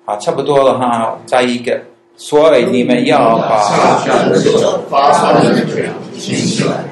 [0.05, 1.85] 好，差不多了哈，再一个，
[2.23, 5.41] 所以你们要把下的手发出来，
[6.19, 6.85] 举起来。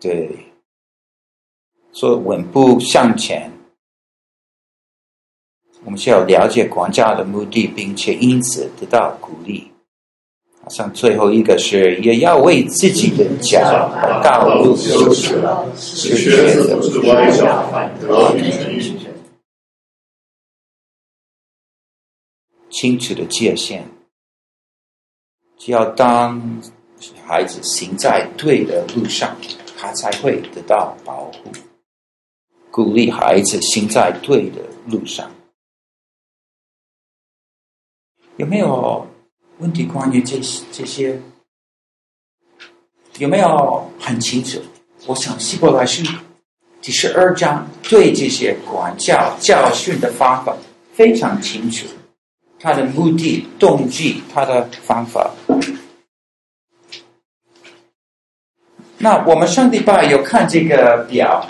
[0.00, 0.30] 对，
[1.92, 3.50] 所以稳步向前。
[5.84, 9.72] 我们需要了解管教的目的，并且因此得到鼓励。
[10.62, 13.58] 好像最后一个是，也要为自己的脚
[14.22, 15.42] 道路修直，
[15.76, 18.06] 使瘸子不致歪脚，反得
[22.72, 23.82] 清楚的界限，
[25.58, 26.40] 只要当
[27.26, 29.36] 孩子行在对的路上，
[29.76, 31.52] 他才会得到保护。
[32.70, 35.30] 鼓励孩子行在对的路上。
[38.38, 39.06] 有没有
[39.58, 41.20] 问题关于这些这些？
[43.18, 44.58] 有没有很清楚？
[45.06, 46.02] 我想希伯来书
[46.80, 50.56] 第十二章对这些管教教训的方法
[50.94, 51.86] 非常清楚，
[52.62, 55.30] 他的目的、动机、他的方法。
[58.98, 61.44] 那我们上礼拜有看这个表，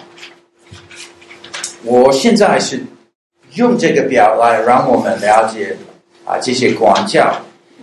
[1.84, 2.82] 我现在是
[3.54, 5.76] 用这个表来让我们了解。
[6.24, 7.34] 啊，这些管教，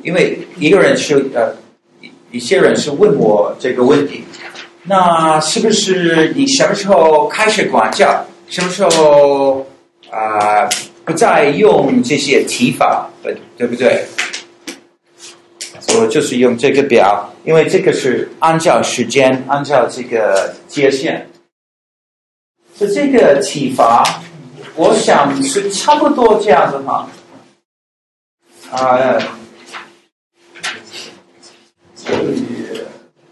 [0.01, 1.53] 因为一个人是呃，
[2.31, 4.23] 一些人是问我这个问题，
[4.83, 8.25] 那是不是你什么时候开始管教？
[8.47, 9.67] 什么时候
[10.09, 10.69] 啊、
[11.09, 14.05] 不再用这些提法，对对不对？
[15.97, 21.25] 我就是用这个表，因为这个是按照时间，按照这个界限，
[22.75, 24.03] 所以这个体罚，
[24.75, 27.09] 我想是差不多这样子哈。
[28.69, 29.17] 啊，
[31.95, 32.43] 所以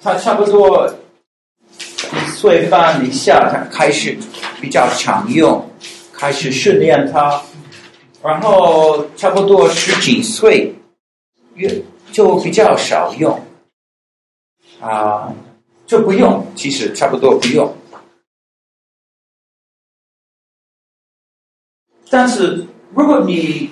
[0.01, 0.91] 他差不多
[2.11, 4.17] 一岁半以下，他开始
[4.59, 5.69] 比较常用，
[6.11, 7.39] 开始训练他，
[8.23, 10.73] 然后差不多十几岁，
[11.56, 13.39] 越就比较少用，
[14.82, 15.34] 啊，
[15.86, 17.73] 就不用，其实差不多不用，
[22.10, 23.69] 但是如果你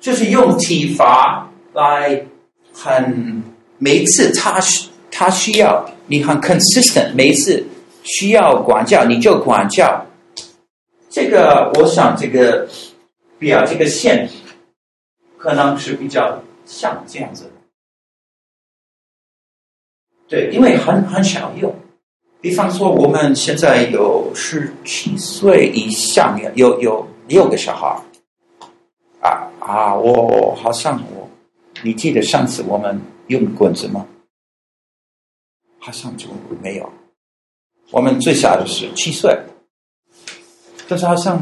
[0.00, 2.26] 就是用体罚来
[2.72, 3.42] 很
[3.78, 7.64] 每一次他需他需要你很 consistent，每一次
[8.02, 10.06] 需要管教你就管教。
[11.08, 12.68] 这个我想这个
[13.44, 14.28] 表这个线
[15.36, 17.50] 可能是比较像这样子。
[20.26, 21.74] 对，因为很很少用。
[22.40, 28.02] 比方说我们现在有十七岁以下有有六个小孩。
[29.20, 29.94] 啊啊！
[29.94, 31.30] 我好像我，
[31.82, 34.06] 你记得上次我们用棍子吗？
[35.78, 36.28] 好像就
[36.62, 36.92] 没有。
[37.90, 39.34] 我们最小的是七岁，
[40.86, 41.40] 但是好像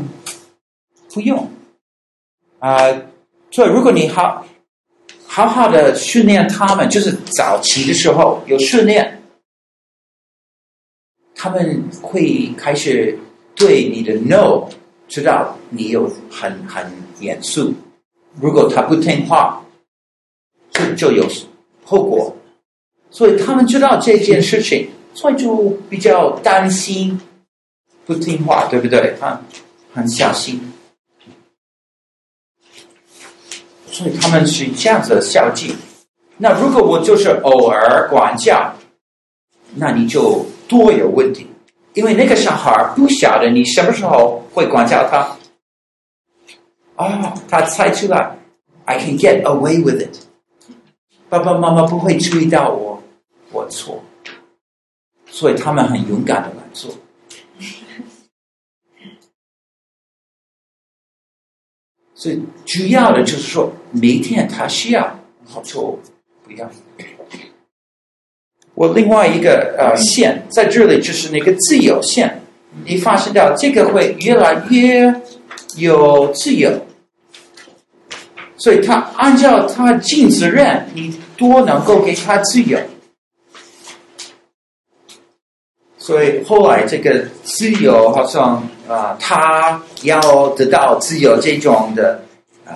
[1.12, 1.50] 不用。
[2.62, 2.78] 啊，
[3.50, 4.46] 所以如果你好
[5.26, 9.20] 好好的训练他们，就是早期的时候有训练，
[11.34, 13.18] 他们会开始
[13.56, 14.68] 对你的 no
[15.08, 17.02] 知道你有很很。
[17.20, 17.72] 严肃，
[18.40, 19.64] 如果他不听话，
[20.72, 21.24] 就就有
[21.84, 22.36] 后果。
[23.12, 27.20] 所以他们知道这件事情，所以就比较担心
[28.04, 29.14] 不听话，对不对？
[29.20, 29.40] 他
[29.94, 30.60] 很小心，
[34.02, 35.76] 所以他们是这样子的孝敬。
[36.36, 38.74] 那如果我就是偶尔管教，
[39.76, 41.46] 那你就多有问题，
[41.94, 45.36] 因为那个小孩不晓得你什么时候会管教他。
[46.96, 48.36] 哦，他猜出来
[48.86, 50.16] ，I can get away with it。
[51.28, 53.00] 爸爸妈妈不会注意到我，
[53.52, 54.02] 我错，
[55.26, 56.92] 所以他们很勇敢的来做。
[62.22, 65.98] 所以主要的就是说，每天他需要，好做
[66.44, 66.70] 不一样。
[68.74, 72.40] 我另外一个呃线在这里，就是那个自由线。
[72.84, 75.12] 你发现到这个会越来越
[75.76, 76.70] 有自由，
[78.56, 82.78] 所以他按照他尽责任，你多能够给他自由。
[86.02, 92.24] 所以后来这个自由好像啊、他要得到自由这种的
[92.66, 92.74] 啊、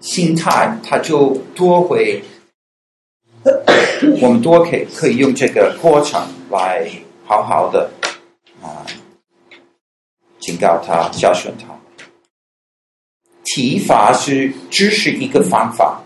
[0.00, 2.24] 心态，他就多会，
[4.22, 6.90] 我们多可以可以用这个过程来
[7.26, 7.90] 好好的
[8.62, 8.88] 啊、
[10.40, 11.66] 警告他、教训他。
[13.44, 16.02] 体罚是只是一个方法，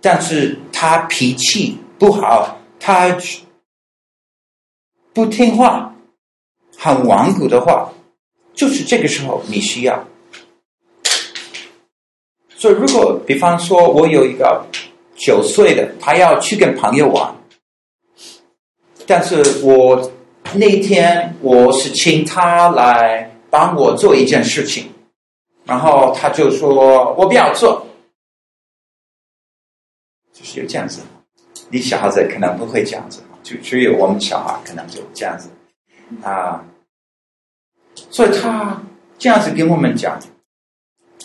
[0.00, 3.18] 但是他脾气不好，他。
[5.16, 5.94] 不听话，
[6.76, 7.90] 很顽固的话，
[8.52, 10.06] 就是这个时候你需要。
[12.54, 14.66] 所以，如果比方说我有一个
[15.14, 17.34] 九岁的，他要去跟朋友玩，
[19.06, 20.12] 但是我
[20.52, 24.92] 那天我是请他来帮我做一件事情，
[25.64, 27.86] 然后他就说我不要做，
[30.34, 31.00] 就是有这样子，
[31.70, 33.22] 你小孩子可能不会这样子。
[33.46, 35.48] 就只有我们小孩可能就这样子
[36.24, 36.66] 啊，
[38.10, 38.82] 所以他
[39.16, 40.20] 这样子跟我们讲，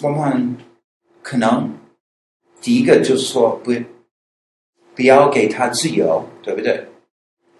[0.03, 0.55] 我们
[1.23, 1.75] 可能
[2.61, 3.73] 第一个就是说不
[4.93, 6.85] 不要给他自由，对不对？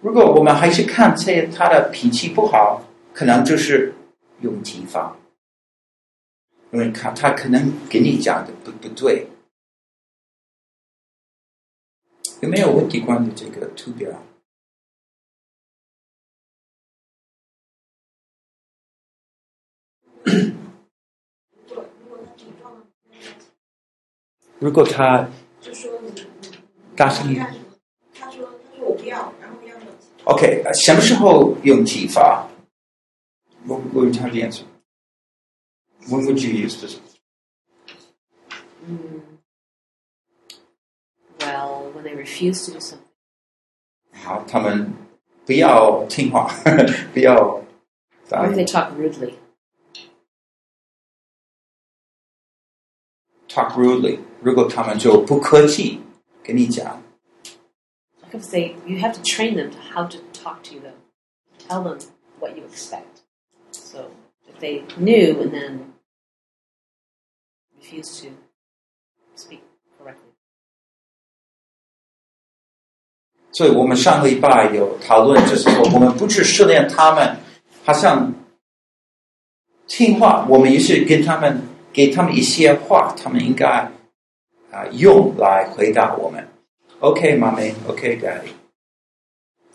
[0.00, 3.92] 如果我们还是看这他的脾气不好，可能就是
[4.42, 5.16] 用体罚，
[6.70, 9.26] 因为他他可能给你讲的不不对，
[12.42, 14.08] 有没有问题关于这个图表？
[24.59, 25.29] 如果他
[25.61, 26.11] 就说你，
[26.95, 27.45] 大声一点。
[28.15, 29.75] 他说：“他说我不要，然后要
[30.23, 32.49] OK，什么时候用体罚？
[33.65, 34.63] What would you answer?
[36.07, 36.99] When would you use this?
[41.39, 43.03] Well, when they refuse to do something.
[44.13, 44.93] 好，他们
[45.45, 46.49] 不要听话，
[47.13, 47.61] 不要。
[48.29, 49.35] Or if they talk rudely.
[53.51, 54.19] Talk rudely.
[54.41, 56.01] 如果他们就不客气，
[56.43, 57.01] 跟你讲。
[58.21, 60.95] Like if they, you have to train them to how to talk to them,
[61.65, 61.97] tell them
[62.39, 63.23] what you expect.
[63.71, 64.11] So
[64.45, 65.93] if they knew and then
[67.79, 68.31] refuse to
[69.35, 69.61] speak
[69.97, 70.33] correctly.
[73.53, 77.37] 所以我们上个礼拜有讨论，就是说我们不去训练他们，
[77.85, 78.33] 好像
[79.87, 81.63] 听话，我们也是跟他们。
[81.92, 83.90] 给他们一些话，他们应该
[84.70, 86.48] 啊、用来回答我们。
[87.00, 88.52] OK，妈咪，OK，Daddy。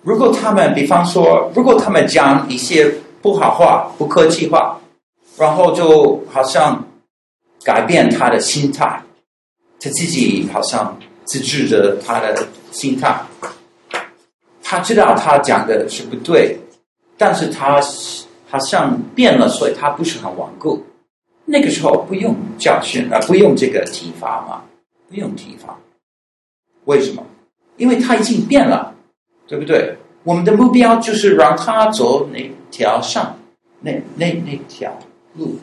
[0.02, 2.90] 如果他们，比方说，如果他们讲一些
[3.22, 4.80] 不好话、不客气话，
[5.38, 6.88] 然后就好像
[7.64, 9.02] 改变他的心态，
[9.80, 13.22] 他自己好像自制着他的心态，
[14.64, 16.58] 他知道他讲的是不对，
[17.18, 17.82] 但是他
[18.50, 20.82] 好像变了，所以他不是很顽固。
[21.50, 24.64] 那个时候不用教训啊，不用这个体罚嘛，
[25.08, 25.78] 不用体罚。
[26.84, 27.26] 为什么？
[27.78, 28.94] 因为他已经变了，
[29.48, 29.96] 对不对？
[30.24, 33.40] 我们的目标就是让他走那条上，
[33.80, 34.92] 那那那条
[35.36, 35.58] 路。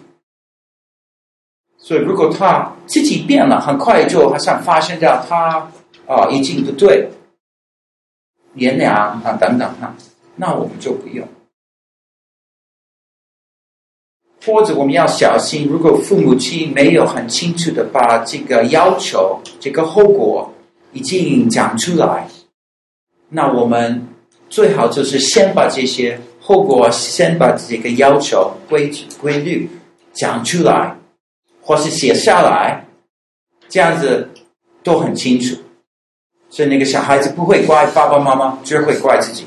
[1.76, 5.68] 所以，如果他自己变了，很快就好像发现到他
[6.06, 7.10] 啊已经不对，
[8.54, 9.94] 原谅啊等等哈，
[10.36, 11.28] 那我们就不用。
[14.44, 20.52] 或者我们要小心，如果父母亲没有很清楚的把这个要求、这个后果
[20.92, 22.28] 已经讲出来，
[23.30, 24.06] 那我们
[24.50, 29.68] 最好就是先把这些后果、先把这个要求规规律
[30.12, 30.94] 讲出来，
[31.62, 32.86] 或是写下来，
[33.68, 34.28] 这样子
[34.82, 35.56] 都很清楚，
[36.50, 39.46] 所以那个小孩子不会怪爸爸妈妈，只会怪自己。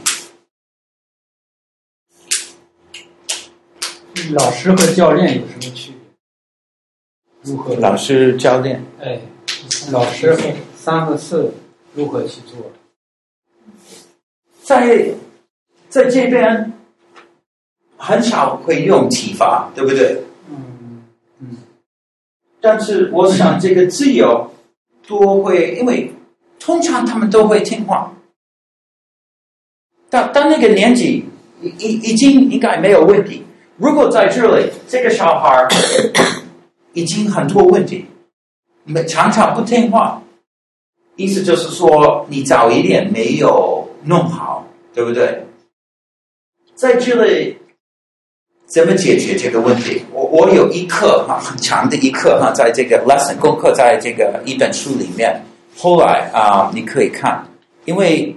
[4.34, 7.51] 老师和教练有什么区别？
[7.53, 7.76] 如何？
[7.76, 8.84] 老师、教练。
[9.01, 9.20] 哎，
[9.91, 10.41] 老师和
[10.76, 11.53] 三和四
[11.93, 12.72] 如何去做？
[14.61, 15.13] 在
[15.89, 16.74] 在这边
[17.95, 20.22] 很少会用体罚，对不对？
[20.49, 21.03] 嗯
[21.39, 21.57] 嗯。
[22.59, 24.51] 但是我想这个自由
[25.05, 26.13] 多会，因为
[26.59, 28.13] 通常他们都会听话。
[30.09, 31.26] 到到那个年纪，
[31.61, 33.43] 已已已经应该没有问题。
[33.78, 35.67] 如果在这里，这个小孩
[36.93, 38.07] 已经很多问题，
[38.86, 40.19] 没常常不听话，
[41.15, 44.65] 意思就是说你早一点没有弄好，
[44.95, 45.45] 对不对？
[46.73, 47.57] 在这里
[48.65, 50.01] 怎么解决这个问题？
[50.11, 55.43] 我我有一课哈，很长的一课哈，在这个 lesson 功课，在这个一本书里面。
[55.78, 57.47] 后来啊，你可以看，
[57.86, 58.36] 因为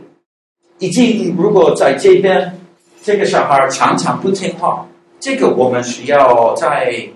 [0.78, 2.60] 已经如果在这边
[3.02, 4.86] 这个小孩常常不听话。
[5.20, 7.08] 这个我们需要在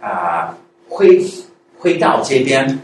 [0.00, 0.58] 啊
[0.88, 1.24] 回
[1.78, 2.80] 回到这边，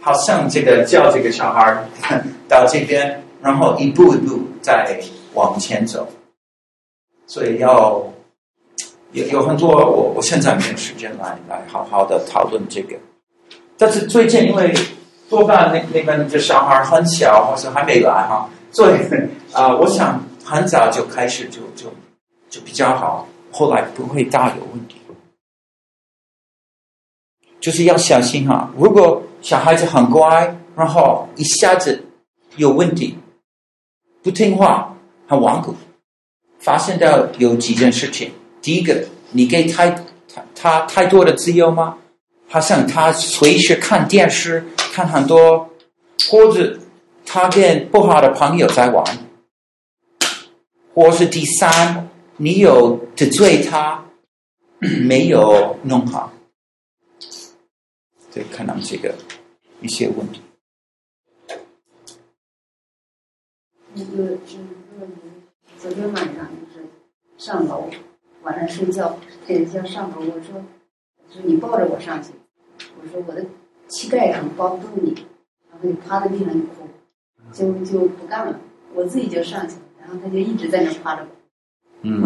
[0.00, 1.84] 好像这个叫这个小孩
[2.48, 4.98] 到这边，然后一步一步再
[5.34, 6.08] 往前走。
[7.26, 8.02] 所以要
[9.12, 12.96] 有有很多，我我现在没有时间来来好好的讨论这个。
[13.76, 14.74] 但是最近因为
[15.28, 18.94] 多半那那边的小孩很小，或者还没来哈，所以
[19.52, 21.92] 啊，我想很早就开始就就
[22.48, 23.28] 就比较好。
[23.50, 24.96] 后来不会大有问题，
[27.60, 28.72] 就是要小心哈。
[28.76, 32.04] 如果小孩子很乖，然后一下子
[32.56, 33.18] 有问题，
[34.22, 34.96] 不听话，
[35.26, 35.74] 很顽固，
[36.58, 38.32] 发现到有几件事情。
[38.60, 41.98] 第一个，你给太他他太多的自由吗？
[42.48, 45.70] 好像他随时看电视，看很多，
[46.30, 46.78] 或者
[47.26, 49.04] 他跟不好的朋友在玩，
[50.94, 52.07] 或是第三。
[52.40, 54.04] 你有得罪他，
[55.08, 56.32] 没有弄好，
[58.32, 59.12] 对，可能这个
[59.80, 60.40] 一些问题。
[63.94, 64.58] 那个就是
[65.78, 66.86] 昨天晚上就是
[67.38, 67.90] 上楼，
[68.42, 70.62] 晚上睡觉，对，要上楼，我说，
[71.32, 72.30] 说你抱着我上去，
[73.02, 73.44] 我说我的
[73.88, 75.12] 膝盖上抱不住你，
[75.68, 76.86] 然后你趴在地上就哭，
[77.52, 78.60] 就就不干了，
[78.94, 81.26] 我自己就上去，然后他就一直在那趴着。
[82.04, 82.20] Mm.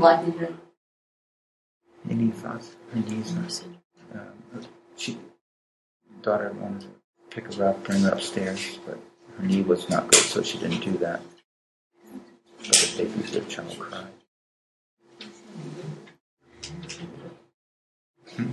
[0.00, 0.20] What?
[2.10, 3.32] Any thoughts, ideas?
[4.14, 4.20] Um,
[4.56, 4.62] uh,
[4.96, 5.18] she,
[6.22, 6.86] daughter wanted to
[7.30, 8.98] pick her up, bring her upstairs, but
[9.38, 11.20] her knee was not good, so she didn't do that.
[12.58, 14.06] But the baby, the child cried.
[18.36, 18.50] Hmm?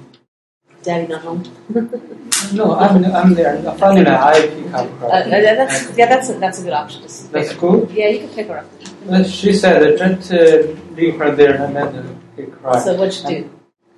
[0.86, 1.44] Daddy not home.
[2.54, 3.60] no, I'm, I'm there.
[3.74, 5.06] Finally, I pick up her.
[5.08, 7.02] Uh, that's, yeah, that's a, that's a good option.
[7.02, 7.92] Just that's cool.
[7.92, 8.68] Yeah, you can pick her up.
[9.10, 12.50] Uh, she said, "Don't to leave her there and then uh, pick.
[12.84, 13.50] So what'd you do?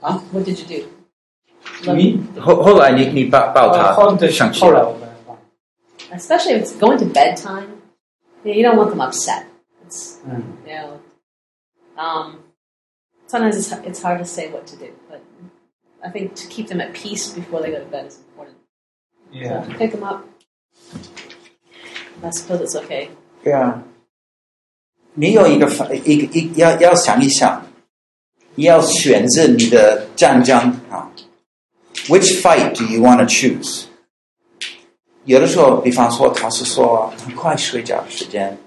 [0.01, 0.17] Huh?
[0.31, 1.93] What did you do?
[1.93, 2.17] Me?
[2.39, 4.27] Hold on, you can bow uh, to
[6.11, 7.81] Especially if it's going to bedtime.
[8.45, 9.45] You don't want them upset.
[9.85, 10.65] It's, mm.
[10.65, 11.01] you know,
[11.97, 12.43] um,
[13.27, 15.21] sometimes it's, it's hard to say what to do, but
[16.00, 18.57] I think to keep them at peace before they go to bed is important.
[19.30, 19.64] Yeah.
[19.64, 20.24] So pick them up.
[22.22, 23.09] I suppose it's okay.
[23.42, 23.82] 对啊，
[25.14, 27.64] 你有一个反一个一要要想一想，
[28.55, 30.57] 你要选择你的战争
[30.90, 31.11] 啊。
[32.09, 33.84] Which fight do you want to choose？
[35.24, 38.59] 有的时候，比方说，他是说很快睡觉的时间，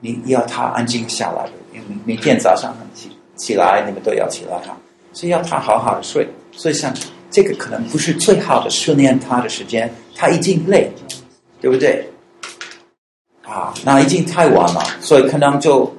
[0.00, 4.76] 你要他安静下来的，因为明天早上很起起来，你们都要起来哈，
[5.12, 6.28] 所以要他好好的睡。
[6.59, 6.93] 所以像
[7.31, 10.91] 这个可能不是最好的训练他的时间，他已经累，
[11.61, 12.05] 对不对？
[13.43, 15.89] 啊，那已经太晚了，所以可能就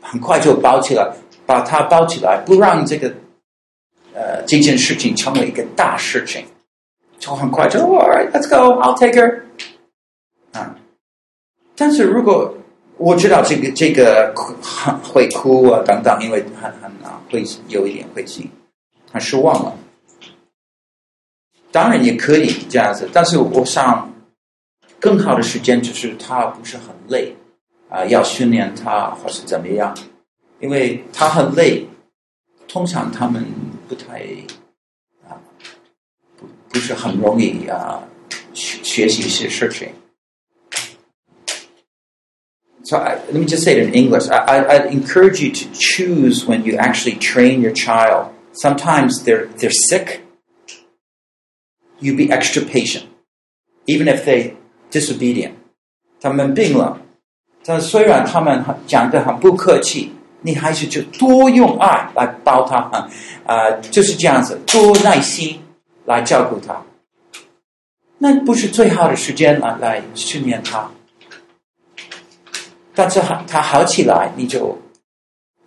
[0.00, 1.06] 很快就包起来，
[1.44, 3.12] 把他包起来，不让这个
[4.14, 6.46] 呃这件事情成为一个大事情，
[7.18, 9.42] 就很快就 All right, let's go, I'll take her。
[10.52, 10.74] 啊，
[11.76, 12.54] 但是如果
[12.96, 18.50] 我知道这个这个很会哭啊等等，因为很很啊会有一点灰心，
[19.12, 19.76] 很失望了。
[21.70, 24.06] 当然也可以这样子，但是我想。
[25.00, 27.32] 更好的时间就是他不是很累，
[27.88, 29.96] 啊、要训练他或是怎么样，
[30.58, 31.86] 因为他很累，
[32.66, 33.46] 通常他们
[33.88, 34.26] 不太
[35.24, 35.38] 啊，
[36.36, 38.02] 不不是很容易啊
[38.54, 39.88] 学学习一些事情。
[42.82, 44.28] So I, let me just say it in English.
[44.28, 48.30] I, I, I encourage you to choose when you actually train your child.
[48.62, 50.20] Sometimes they're they're sick.
[52.00, 53.04] You be extra patient,
[53.86, 54.54] even if they
[54.90, 55.52] disobedient，
[56.20, 57.00] 他们病了，
[57.64, 63.08] 但虽然他们讲得很不客气，你还是就多用爱来抱他，啊、
[63.46, 65.60] 呃，就是这样子，多耐心
[66.04, 66.80] 来照顾他。
[68.18, 70.88] 那不是最好的时间来来训练他，
[72.94, 74.80] 但是他好起来，你就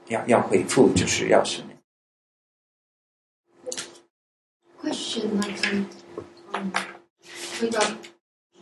[0.07, 1.70] 要要恢复，就是要训练。
[5.11, 5.89] Question like um,
[6.53, 6.73] um,
[7.61, 7.83] we got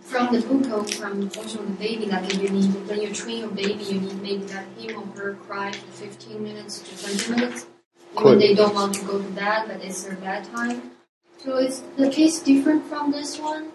[0.02, 3.50] from from the popo, from also the baby, like you need when you train your
[3.50, 7.68] baby, you need maybe that him or her cry for 15 minutes to 20 minutes.
[8.16, 8.32] Cool.
[8.32, 10.90] When they don't want to go to bed, but it's their bedtime.
[11.38, 13.70] So is the case different from this one?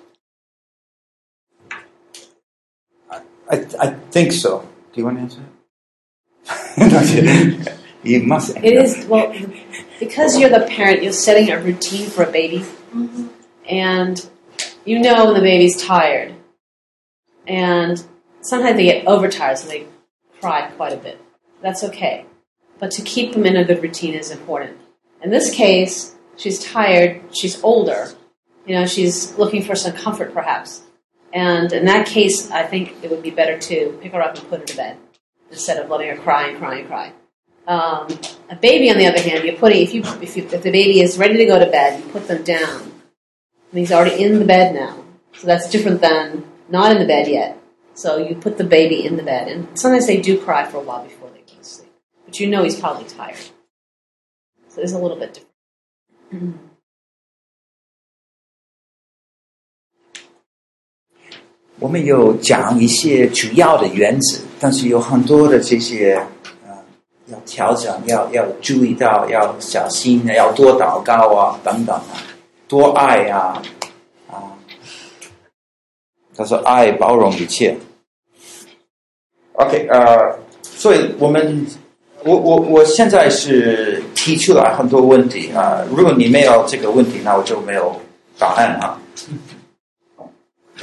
[3.48, 4.68] I, I think so.
[4.92, 5.42] Do you want to answer?
[6.76, 7.78] that?
[8.02, 8.56] you must.
[8.56, 9.32] It is well
[9.98, 11.02] because you're the parent.
[11.02, 13.28] You're setting a routine for a baby, mm-hmm.
[13.68, 14.28] and
[14.84, 16.34] you know when the baby's tired,
[17.46, 18.04] and
[18.40, 19.86] sometimes they get overtired, so they
[20.40, 21.20] cry quite a bit.
[21.62, 22.26] That's okay,
[22.78, 24.78] but to keep them in a good routine is important.
[25.22, 27.22] In this case, she's tired.
[27.32, 28.10] She's older.
[28.66, 30.82] You know, she's looking for some comfort, perhaps.
[31.32, 34.48] And in that case, I think it would be better to pick her up and
[34.48, 34.96] put her to bed
[35.50, 37.12] instead of letting her cry and cry and cry.
[37.67, 38.07] Um,
[38.49, 41.01] a baby, on the other hand, you're putting if you if, you if the baby
[41.01, 42.81] is ready to go to bed, you put them down.
[43.71, 44.95] And he's already in the bed now,
[45.37, 47.59] so that's different than not in the bed yet.
[47.93, 50.81] So you put the baby in the bed, and sometimes they do cry for a
[50.81, 51.91] while before they go to sleep.
[52.25, 53.37] But you know he's probably tired,
[54.69, 55.45] so it's a little bit
[56.31, 56.55] different.
[61.79, 66.27] 我们有讲一些主要的原则，但是有很多的这些呃
[67.26, 72.20] 要调整，要要注意到，要小心，要多祷告啊，等等啊，
[72.68, 73.62] 多爱啊
[74.30, 74.52] 啊。
[76.36, 77.76] 他说爱包容一切。
[79.54, 81.66] OK，呃，所以我们
[82.24, 87.94] 我我我现在是提出来很多问题啊，如果你没有这个问题，那我就没有
[88.38, 89.00] 答案啊。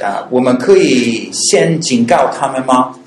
[0.00, 2.98] 啊，我们可以先警告他们吗？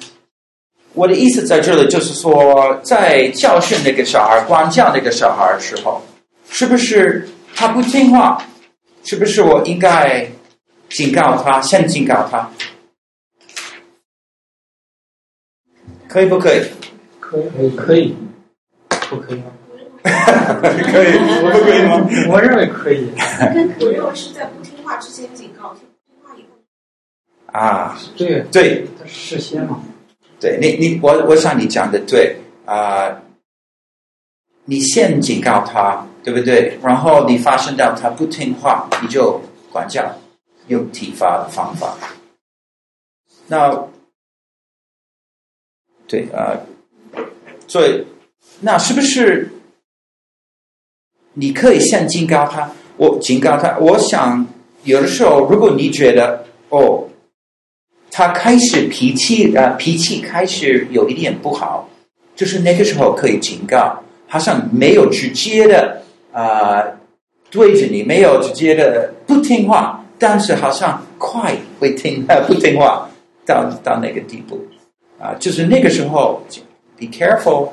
[0.96, 6.02] 我的意思在这里就是说，在教训那个小孩、管教那个小孩的时候，
[6.50, 8.42] 是不是他不听话？
[9.04, 10.28] 是不是我应该
[10.90, 12.50] 警告他，先警告他？
[16.08, 16.62] 可以不可以？
[17.20, 18.16] 可以可以，
[19.10, 19.52] 不可以吗？
[20.02, 22.08] 可以，不可以吗？
[22.30, 23.10] 我认为可以。
[23.80, 25.84] 我认为是在不听话之前警告，听
[26.24, 26.58] 话以后。
[27.52, 29.84] 啊，对对，他事先嘛。
[30.46, 32.38] 对你，你我我想你讲的对
[32.68, 33.20] 啊、
[34.66, 36.78] 你先警告他，对不对？
[36.84, 39.42] 然后你发现到他不听话，你就
[39.72, 40.04] 管教，
[40.68, 41.98] 用体罚的方法。
[43.48, 43.88] 那
[46.08, 46.54] 对啊、
[47.14, 47.24] 呃，
[47.68, 48.06] 所以
[48.60, 49.50] 那是不是
[51.34, 52.70] 你可以先警告他？
[52.98, 54.46] 我警告他，我想
[54.84, 57.05] 有的时候，如果你觉得哦。
[58.18, 61.90] 他开始脾气啊，脾气开始有一点不好，
[62.34, 66.02] 就是那个时候可以警告，好像没有直接的
[66.32, 66.82] 啊、
[67.50, 73.10] 对着你，没有直接的不听话，但是好像快会听不听话
[73.46, 74.66] 到到那个地步
[75.20, 76.42] 啊、就是那个时候
[76.98, 77.72] ，be careful。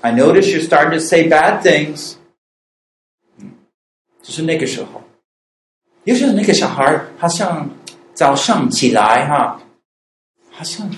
[0.00, 2.14] I notice you starting to say bad things。
[3.38, 3.52] 嗯，
[4.20, 5.00] 就是那个时候，
[6.02, 7.70] 尤其是那个小孩，好像。
[8.14, 9.60] 早上起来哈，
[10.50, 10.88] 好像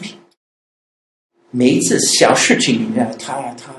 [1.51, 3.73] 每一次小事情里面，他他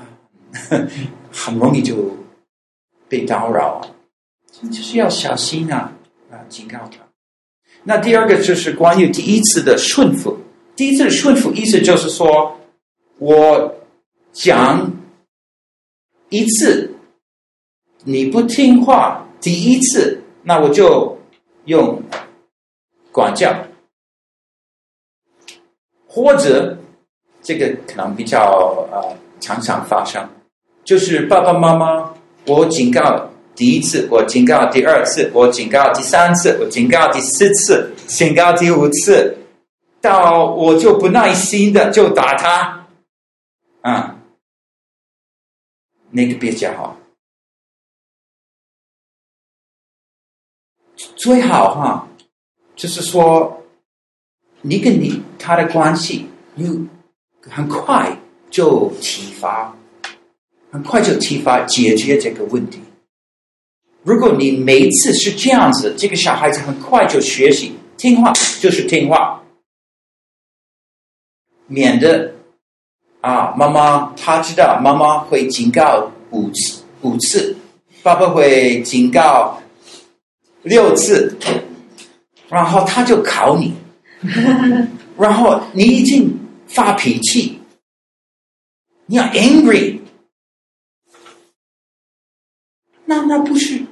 [1.30, 2.16] 很容易就
[3.08, 3.82] 被打扰，
[4.70, 5.92] 就是要小心啊
[6.30, 6.40] 啊！
[6.48, 7.04] 警告他。
[7.84, 10.38] 那第二个就是关于第一次的顺服，
[10.74, 12.58] 第一次的顺服意思就是说，
[13.18, 13.74] 我
[14.32, 14.90] 讲
[16.30, 16.94] 一次
[18.04, 21.18] 你不听话，第一次那我就
[21.66, 21.95] 用。
[23.16, 23.50] 管教，
[26.06, 26.76] 或者
[27.42, 30.28] 这个可能比较呃常常发生，
[30.84, 32.14] 就是爸爸妈妈，
[32.46, 39.34] 我警告第一次，我警告第二次，我警告第三次，我警告第四次，警告第五次，
[40.02, 42.86] 到我就不耐心的就打他，
[43.80, 44.20] 啊、嗯，
[46.10, 46.98] 那个比较好，
[51.16, 52.06] 最好哈。
[52.76, 53.64] 就是说，
[54.60, 56.86] 你跟你他的关系，你
[57.48, 58.16] 很快
[58.50, 59.74] 就启发，
[60.70, 62.78] 很快就启发解决这个问题。
[64.02, 69.42] 如果你每次是这样子，这个小孩子很快就学习听话，就是听话，
[71.66, 72.34] 免得
[73.22, 77.56] 啊，妈妈他知道妈妈会警告五次，五次，
[78.02, 79.58] 爸爸会警告
[80.62, 81.34] 六次。
[82.48, 83.74] 然后他就考你，
[85.18, 87.60] 然后你已经发脾气，
[89.06, 90.00] 你要 angry，
[93.04, 93.82] 那那不是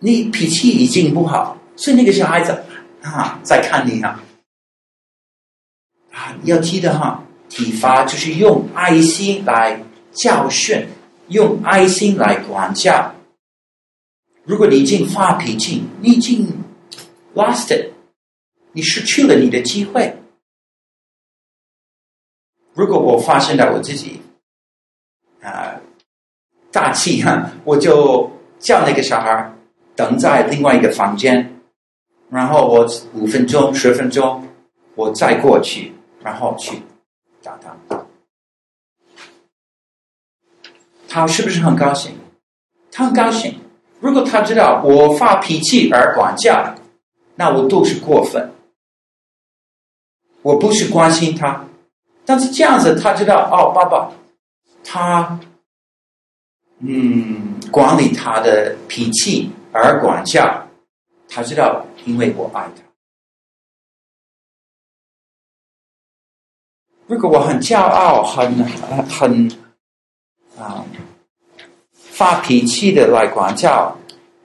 [0.00, 2.64] 你脾气已经不好，所以那个小孩子
[3.02, 4.22] 啊，在看你啊，
[6.12, 10.86] 啊，要记得哈，体罚就是用爱心来教训，
[11.28, 13.14] 用爱心来管教。
[14.44, 16.59] 如果你已经发脾气，你已经
[17.34, 17.92] lost it，
[18.72, 20.16] 你失去了你的机会。
[22.74, 24.22] 如果我发现到我自己
[25.42, 25.80] 啊
[26.72, 29.52] 大气哈，我就叫那个小孩
[29.96, 31.60] 等在另外一个房间，
[32.30, 34.48] 然后我五分钟、十分钟，
[34.94, 36.80] 我再过去，然后去
[37.42, 37.76] 打他。
[41.08, 42.16] 他是不是很高兴？
[42.92, 43.60] 他很高兴。
[43.98, 46.74] 如果他知道我发脾气而管教，
[47.40, 48.52] 那我都是过分。
[50.42, 51.64] 我不是关心他。
[52.26, 54.12] 但是这样子，他知道哦，爸爸，
[54.84, 55.40] 他
[56.80, 60.66] 嗯管理他的脾气而管教，
[61.30, 62.82] 他知道，因为我爱他。
[67.06, 68.62] 如果我很骄傲、很
[69.08, 69.50] 很
[70.58, 70.84] 啊、
[71.94, 73.96] 发脾气的来管教，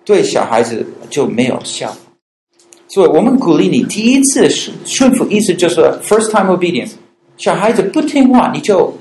[0.06, 1.94] 对小孩子就没有效。
[2.96, 6.94] 所以我们鼓励你第一次顺顺服，意思就是 first time obedience。
[7.36, 8.98] 小孩子不听话，你就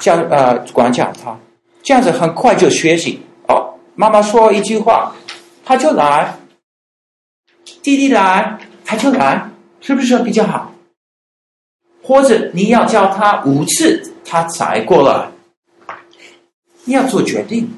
[0.00, 1.38] 教呃管教他，
[1.82, 3.20] 这样子很快就学习。
[3.46, 5.14] 哦，妈妈说一句话，
[5.62, 6.38] 他就来；
[7.82, 9.50] 弟弟来，他就来，
[9.82, 10.72] 是不是比较好？
[12.02, 15.28] 或者你要教他五次，他才过来。
[16.84, 17.70] 你要做决定，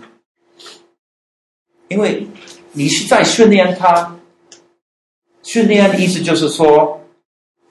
[1.88, 2.28] 因为
[2.70, 4.15] 你是在训练他。
[5.46, 7.00] 训练的意思就是说。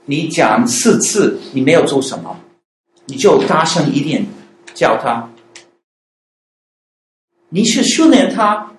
[0.07, 2.39] 你讲四次，你没有做什么，
[3.07, 4.23] 你就大声一点
[4.76, 5.28] 叫他。
[7.49, 8.71] 你是训练他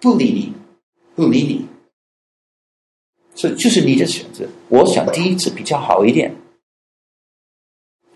[0.00, 0.54] 不理你，
[1.14, 1.66] 不理你，
[3.34, 4.48] 所以就是你的选择。
[4.70, 6.34] 我想第一次比较好一点，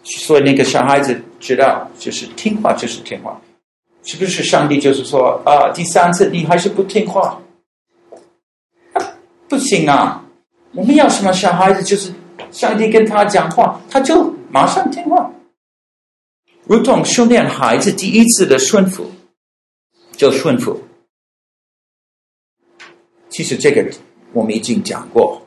[0.03, 3.39] 所以那个小孩子知道，就是听话就是听话，
[4.05, 4.43] 是不是？
[4.43, 7.39] 上帝就是说啊，第三次你还是不听话，
[9.51, 10.24] 不行啊！
[10.75, 12.13] 我们要什么小孩子就是。
[12.51, 15.33] 上帝跟他讲话，他就马上听话，
[16.67, 19.11] 如同训练孩子第一次的顺服，
[20.17, 20.81] 就顺服。
[23.29, 23.89] 其实这个
[24.33, 25.45] 我们已经讲过，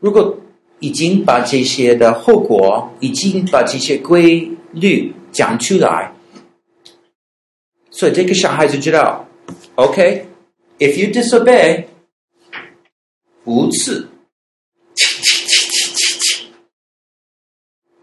[0.00, 0.38] 如果
[0.80, 6.12] 已经把这些的后果，已经把这些规律讲出来，
[7.90, 9.26] 所以这个小孩子知道
[9.76, 11.84] ，OK，if you disobey，
[13.44, 14.08] 五次。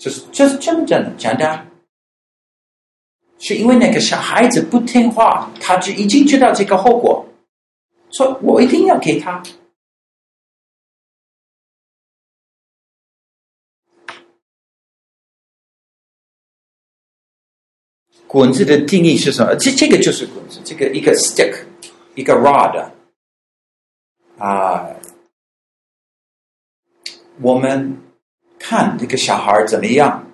[0.04, 1.72] 就是就是真正简单，
[3.40, 7.26] 是因为那个小孩子不听话，他就已经知道这个后果，
[8.12, 9.42] 说我一定要给他。
[18.28, 19.56] 棍子的定义是什么？
[19.56, 21.64] 这这个就是棍子，这个一个 stick，
[22.16, 22.92] 一个 rod
[24.38, 24.86] 啊，
[27.40, 27.98] 我们。
[28.66, 30.26] 看这个小孩怎么样？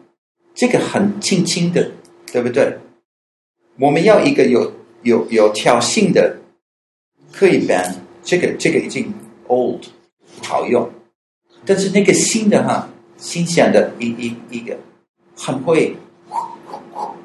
[0.53, 1.89] 这个很轻轻的，
[2.31, 2.77] 对不对？
[3.79, 4.71] 我们要一个有
[5.01, 6.37] 有有挑衅的，
[7.31, 7.91] 可以 ban。
[8.23, 9.11] 这个这个已经
[9.47, 9.81] old
[10.37, 10.87] 不好用，
[11.65, 14.77] 但是那个新的哈，新鲜的一一一个
[15.35, 15.95] 很会，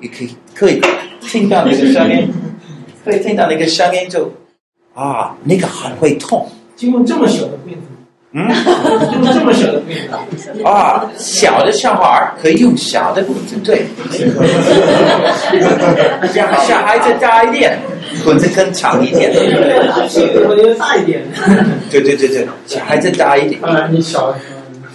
[0.01, 0.81] 你可以可以
[1.21, 2.33] 听到那个声音，
[3.05, 4.33] 可以听到那个声音就
[4.95, 6.49] 啊，那个很会痛。
[6.75, 7.85] 经过这么小的变化。
[8.37, 8.49] 嗯，
[9.13, 13.87] 用这么小的棍子啊，小的小孩可以用小的棍子，对。
[16.33, 17.79] 小小孩子大一点，
[18.25, 19.33] 棍子更长一点。
[20.09, 21.23] 小的要大一点。
[21.91, 23.63] 对对对对，小孩子大一点。
[23.63, 24.39] 啊，你小的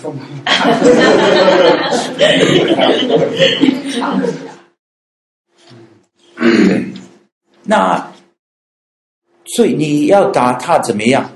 [0.01, 0.17] 说不
[2.17, 2.39] 对，
[7.63, 8.11] 那
[9.55, 11.29] 所以你要打他怎么样？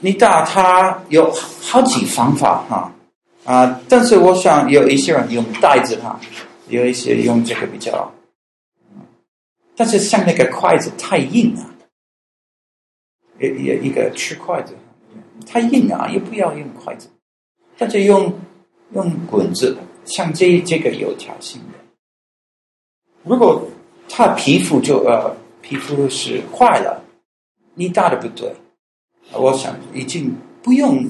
[0.00, 2.92] 你打他有好几方法哈
[3.44, 6.20] 啊，但是我想有一些人用袋子哈，
[6.68, 8.12] 有一些用这个比较，
[9.74, 11.70] 但是像那个筷子太硬了，
[13.40, 14.74] 一一一个吃筷子
[15.46, 17.08] 太硬啊，也不要用筷子，
[17.78, 18.38] 但是用
[18.92, 21.78] 用棍子，像这这个有条性的，
[23.22, 23.66] 如果
[24.08, 27.02] 他皮肤就呃皮肤是坏了，
[27.74, 28.54] 你打的不对。
[29.32, 31.04] 我想已经不用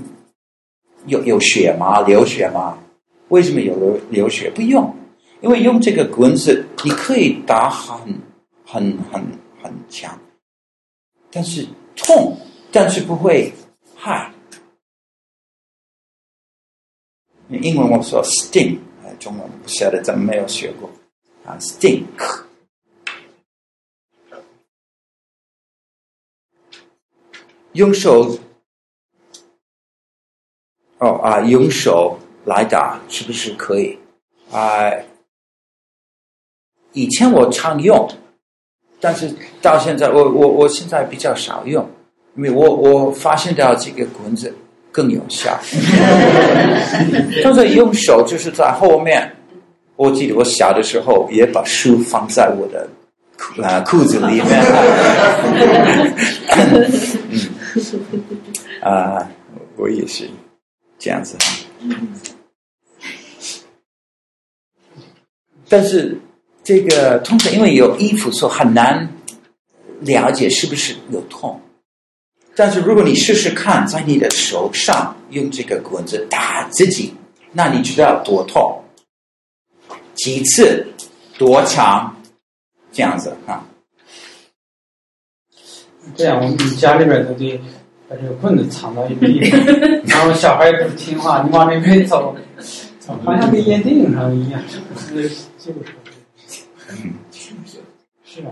[1.07, 2.01] 有有血吗？
[2.03, 2.79] 流血吗？
[3.29, 4.51] 为什么有流流血？
[4.51, 4.95] 不用，
[5.41, 7.99] 因为用这个棍子，你可以打很
[8.65, 9.21] 很很
[9.63, 10.17] 很强，
[11.31, 12.39] 但是痛，
[12.71, 13.53] 但是不会
[13.97, 14.33] 害。
[17.49, 18.79] 英文我说 stink，
[19.19, 20.89] 中文不晓得怎么没有学过
[21.45, 22.46] 啊，stink。
[27.77, 28.39] 用手，
[30.99, 33.99] 哦啊，用手来打是不是可以？
[34.51, 34.91] 啊，
[36.93, 38.09] 以前我常用，
[39.01, 41.89] 但是到现在我我我现在比较少用，
[42.37, 44.55] 因为我我发现到这个棍子
[44.91, 45.59] 更有效。
[47.45, 49.33] 但是用手就是在后面。
[49.97, 52.87] 我记得我小的时候也把书放在我的
[53.65, 54.63] 啊裤子里面。
[58.87, 59.31] 嗯，啊，
[59.77, 60.31] 我也是
[60.99, 61.37] 这样子。
[65.69, 66.17] 但是
[66.63, 69.13] 这个通常因为有衣服，所以很难
[70.01, 71.61] 了解是不是有痛。
[72.55, 77.13] 但是如果你试试看，在你的手上用这个棍子打自己，
[77.53, 78.85] 那你知道多痛，
[80.15, 80.87] 几次，
[81.37, 82.17] 多长，
[82.93, 83.67] 这样子啊。
[86.17, 87.61] 这样，我们家里边都得
[88.09, 89.61] 把这个棍子藏到一个地方，
[90.07, 92.37] 然后小孩也不听话，你往那边走，
[93.25, 95.29] 好像跟烟钉上一样，就是
[95.59, 95.75] 就是，
[96.91, 97.15] 嗯，
[98.25, 98.51] 是吧？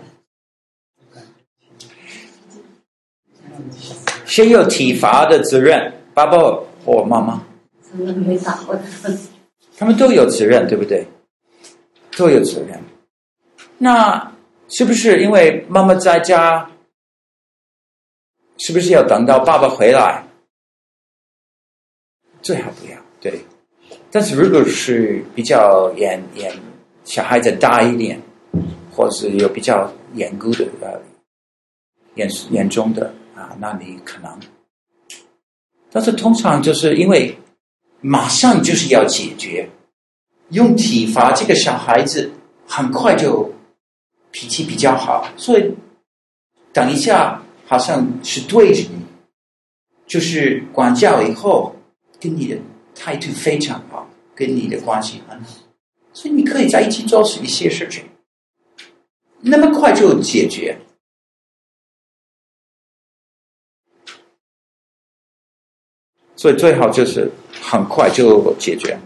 [4.24, 5.92] 谁有体罚的责任？
[6.12, 6.38] 爸爸
[6.84, 7.40] 或妈妈？
[7.82, 9.08] 从来没打过他。
[9.76, 11.06] 他们都有责任，对不对？
[12.16, 12.80] 都有责任。
[13.78, 14.32] 那
[14.68, 16.68] 是不是因为妈妈在家？
[18.58, 20.24] 是不是要等到爸爸回来？
[22.40, 22.96] 最好不要。
[23.20, 23.44] 对。
[24.10, 26.52] 但是如果是比较严严，
[27.04, 28.20] 小孩子大一点，
[28.92, 31.00] 或是有比较严格的呃
[32.14, 34.38] 严严重的啊，那你可能。
[35.90, 37.36] 但是通常就是因为
[38.00, 39.68] 马上就是要解决，
[40.50, 42.30] 用体罚这个小孩子
[42.68, 43.52] 很快就
[44.30, 45.74] 脾气比较好，所以
[46.72, 47.40] 等一下。
[47.66, 49.04] 好像是对着你，
[50.06, 51.74] 就是管教以后，
[52.20, 52.58] 跟你的
[52.94, 55.56] 态度非常好，跟你的关系很好，
[56.12, 58.04] 所以你可以在一起做一些事情，
[59.40, 60.78] 那么快就解决。
[66.36, 67.30] 所以最好就是
[67.62, 68.98] 很快就解决。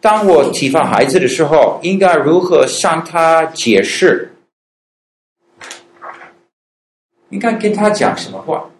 [0.00, 4.29] 当我体罚孩子的时候，应该如何向他解释？
[7.30, 8.70] 应该跟他讲什么话？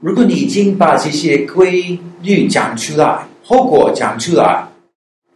[0.00, 4.68] 如果你已经把这些规律讲出来，后果讲出来，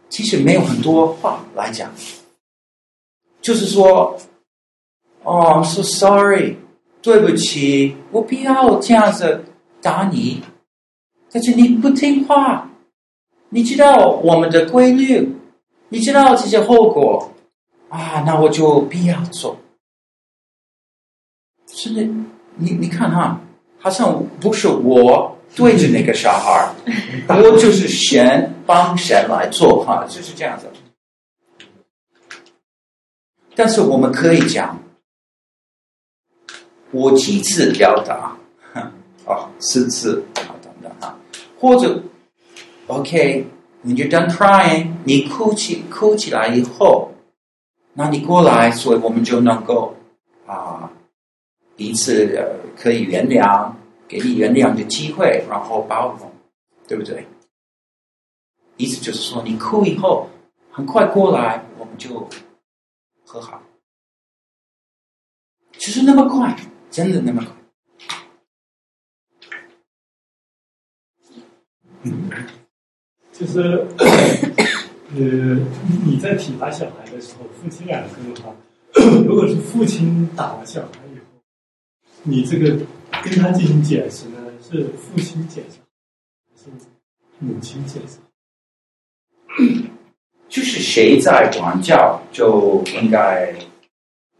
[0.07, 1.91] 其实没有很多话来讲。
[3.41, 4.19] 就是说，
[5.23, 6.57] 哦，I'm so sorry，
[7.01, 9.43] 对不起，我不要这样子
[9.81, 10.43] 打你，
[11.31, 12.69] 但是你不听话，
[13.49, 15.35] 你知道我们的规律，
[15.89, 17.31] 你知道这些后果，
[17.89, 19.57] 啊，那我就不要做。
[21.73, 22.01] 是的，
[22.55, 23.39] 你你看哈，
[23.79, 26.69] 好像不是我对着那个小孩，
[27.27, 30.67] 我就是神帮神来做哈，就是这样子。
[33.55, 34.77] 但是我们可以讲，
[36.91, 38.37] 我几次要打，
[39.25, 41.17] 哦， 四次，好等等哈，
[41.59, 42.03] 或者
[42.87, 47.11] ，OK，when you're done crying，你哭泣哭起来以后，
[47.93, 49.95] 那你过来，所以我们就能够
[50.45, 50.91] 啊。
[51.75, 53.71] 彼此可以原谅，
[54.07, 56.31] 给你原谅的机会，然后包容，
[56.87, 57.25] 对不对？
[58.77, 60.29] 意思就是说，你哭以后，
[60.71, 62.27] 很快过来，我们就
[63.25, 63.61] 和好。
[65.73, 66.55] 就是那么快，
[66.89, 67.55] 真的那么快。
[72.03, 72.29] 嗯，
[73.33, 75.17] 就是呃，
[76.05, 78.55] 你在体罚小孩的时候，夫妻两个的话，
[79.25, 81.00] 如果是父亲打了小孩。
[82.23, 82.77] 你这个
[83.23, 84.37] 跟他进行解释呢？
[84.61, 85.79] 是父亲解释，
[86.49, 86.85] 还是
[87.39, 88.19] 母亲解释？
[90.47, 93.51] 就是谁在管教，就应该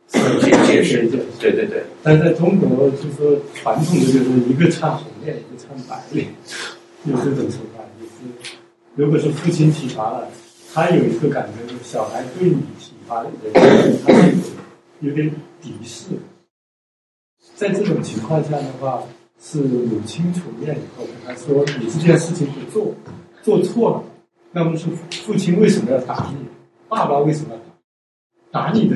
[0.07, 1.09] 解解释。
[1.39, 1.83] 对对对。
[2.03, 6.27] 但在中国，就是说传统的就是一个唱红脸，一个唱白脸，
[7.05, 7.83] 有这种说法。
[7.99, 8.55] 就是
[8.95, 10.29] 如果是父亲体罚了，
[10.73, 14.33] 他有一个感觉，就是小孩对你体罚的人，他是
[15.01, 15.29] 有点
[15.61, 16.05] 敌视。
[17.61, 19.03] 在这种情况下的话，
[19.39, 22.91] 是母亲出面以后跟他说：“你这件事情不做，
[23.43, 24.03] 做错了，
[24.51, 24.87] 那么是
[25.23, 26.43] 父亲为什么要打你？
[26.89, 27.59] 爸爸为什么要
[28.49, 28.71] 打？
[28.71, 28.95] 打你的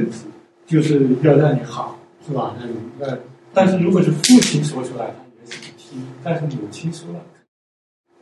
[0.65, 1.95] 就是要让你好，
[2.25, 2.55] 是吧？
[2.59, 3.15] 那那
[3.53, 7.21] 但是如果是父亲说出来，他也是不听；但是母亲说了，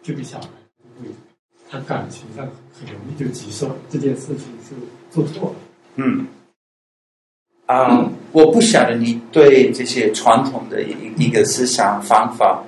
[0.02, 0.48] 这个小孩
[1.00, 1.08] 会
[1.70, 4.76] 他感情上很容易就接受这件事情是
[5.10, 5.56] 做错了。
[5.96, 6.28] 嗯，
[7.66, 12.64] 啊、我不晓得你对这些传统的一一个思想方法，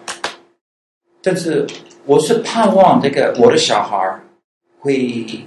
[1.24, 1.66] 但是
[2.06, 3.98] 我是盼望这个我的小孩
[4.80, 5.44] 会，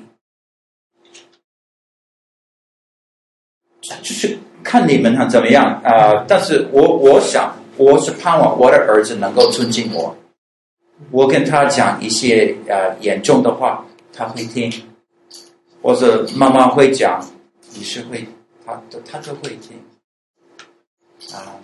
[3.81, 10.17] 就是看你们他怎么样啊、但是我我想我是盼望我的儿子能够尊敬我，
[11.13, 14.71] 我跟他讲一些呃严重的话，他会听，
[15.81, 17.25] 或者妈妈会讲。
[17.75, 18.27] 你是会，
[18.65, 19.79] 他他就会听，
[21.35, 21.61] 啊，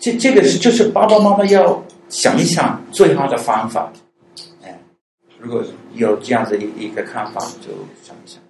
[0.00, 3.92] 这这个是就是爸爸妈妈要想一想最好的方法，
[4.62, 4.80] 哎，
[5.38, 7.70] 如果有这样子一一个看法，就
[8.02, 8.42] 想一想。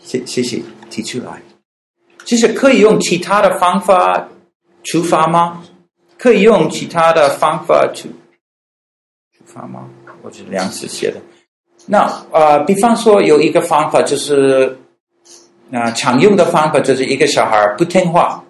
[0.00, 1.42] 谢谢谢提出来，
[2.24, 4.28] 其实可以用其他的方法
[4.82, 5.62] 出发吗？
[6.16, 8.10] 可以用其他的方法去。
[9.44, 9.90] 发吗？
[10.22, 11.20] 我是梁子写的。
[11.90, 14.78] 那呃，比方说有一个方法，就是
[15.70, 18.44] 那、呃、常用的方法，就是一个小孩不听话，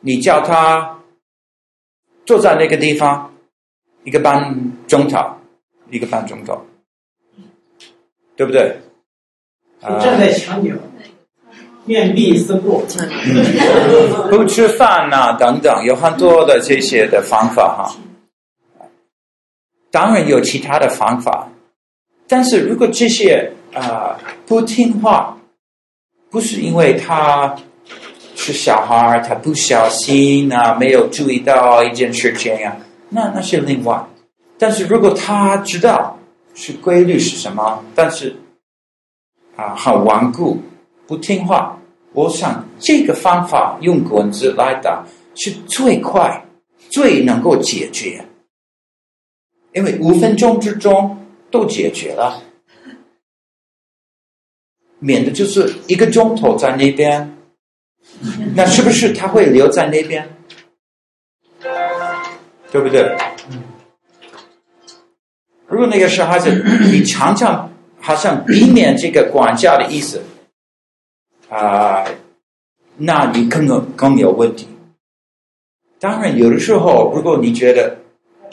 [0.00, 0.98] 你叫他
[2.24, 3.32] 坐在那个地方
[4.04, 5.18] 一个半钟头，
[5.90, 6.58] 一个半钟头，
[8.34, 8.80] 对不对？
[9.82, 10.72] 站在墙角，
[11.84, 12.82] 面壁思过，
[14.30, 17.96] 不吃饭呐、啊，等等，有很多的这些的方法哈。
[19.90, 21.48] 当然有其他的方法，
[22.30, 24.16] 但是如果这些啊、
[24.46, 25.36] 不听话，
[26.30, 27.56] 不是因为他
[28.36, 32.76] 是小孩，他不小心啊，没有注意到一件事情啊，
[33.08, 34.00] 那那是另外。
[34.58, 36.16] 但是如果他知道
[36.54, 38.36] 是规律是什么，但是
[39.56, 40.62] 啊很顽固
[41.08, 41.76] 不听话，
[42.12, 45.04] 我想这个方法用棍子来打
[45.34, 46.44] 是最快、
[46.90, 48.24] 最能够解决。
[49.72, 51.16] 因为五分钟之中
[51.50, 52.42] 都解决了，
[55.00, 57.36] 免得就是一个钟头在那边，
[58.54, 60.28] 那是不是他会留在那边？
[62.70, 63.16] 对不对？
[65.66, 70.22] 如果那个小孩子你常常好像避免这个管教的意思，
[71.48, 72.04] 啊、
[72.96, 74.68] 那你更有更有问题。
[75.98, 77.98] 当然，有的时候如果你觉得。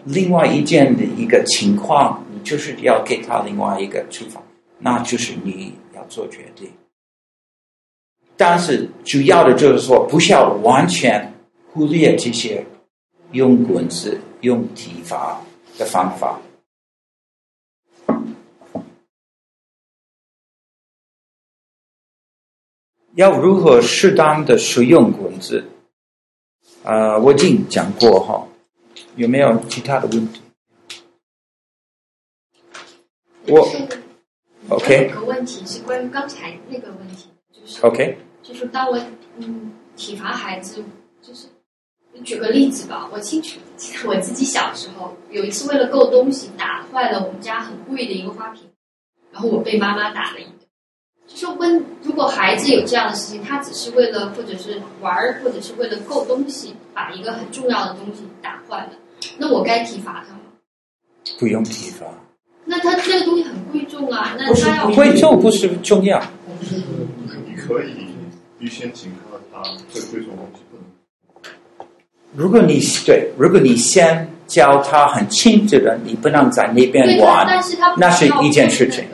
[0.09, 4.41] 另外一件的一个情况，就是要给他另外一个处罚，
[4.79, 6.71] 那就是你要做决定。
[8.35, 11.33] 但是主要的就是说，不需要完全
[11.71, 12.65] 忽略这些
[13.31, 15.41] 用棍子、用体罚
[15.77, 16.39] 的方法。
[23.15, 25.65] 要如何适当的使用棍子？
[26.83, 28.47] 啊、呃，我已经讲过哈。
[29.15, 30.41] 有没有其他的问题？
[33.47, 33.67] 我
[34.69, 35.09] ，OK。
[35.09, 38.99] 有个问题是关于刚才那个问题，就是 OK，就是当我
[39.37, 40.83] 嗯体罚孩子，
[41.21, 41.47] 就是
[42.13, 48.69] 你举个例子吧，我清楚记得我自己小时候有一次为了够东西打坏了我们家很贵的一个花瓶，
[49.31, 50.53] 然后我被妈妈打了一顿。
[51.27, 58.91] 就是问，如果孩子有这样的事情，他只是为了或者是玩儿，或者是为了够东西，把一个很重要的东西打坏了。
[59.37, 60.39] 那我该体罚他吗？
[61.37, 62.05] 不用体罚。
[62.69, 66.21] 那他这个东西很贵重啊，那他要贵重不是重要。
[66.59, 68.07] 你可以
[68.59, 69.63] 预先警告他，
[69.93, 71.87] 这贵重东西不能。
[72.35, 79.05] 如果你对，如果你先教他很清楚的，你不能在那边玩，但是他那是一件事情。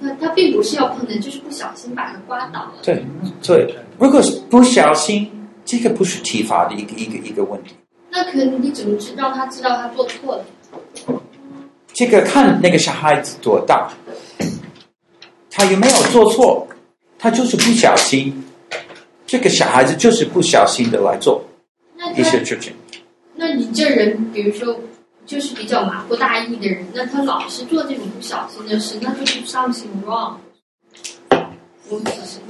[0.00, 2.74] 他他并不是要碰的，就是不小心把它刮倒了。
[2.82, 3.04] 对
[3.42, 5.28] 对，如果是不小心，
[5.64, 7.74] 这个不是体罚的一个一个一个问题。
[8.10, 10.44] 那可能你怎么知道他知道他做错了？
[11.96, 13.88] 这个看那个小孩子多大，
[15.50, 16.68] 他有没有做错？
[17.18, 18.44] 他就是不小心，
[19.26, 21.42] 这个小孩子就是不小心的来做
[22.14, 22.74] 一些事情。
[23.34, 24.78] 那你这人，比如说，
[25.24, 30.34] 就是比较马虎大意的人，那他老是做这种不小心的事，那就是 something wrong。
[31.88, 31.98] 我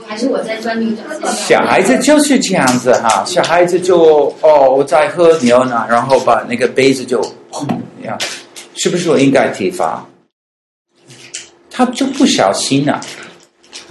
[0.09, 1.33] 还是我在钻牛角尖。
[1.33, 7.21] 小孩子就是这样子哈，小孩子就哦，我在喝牛奶，然后把那个杯子就
[7.53, 7.65] 砰
[8.01, 8.19] 一样，
[8.87, 10.07] 是不是我应该体罚？
[11.69, 13.01] 他就不小心啊。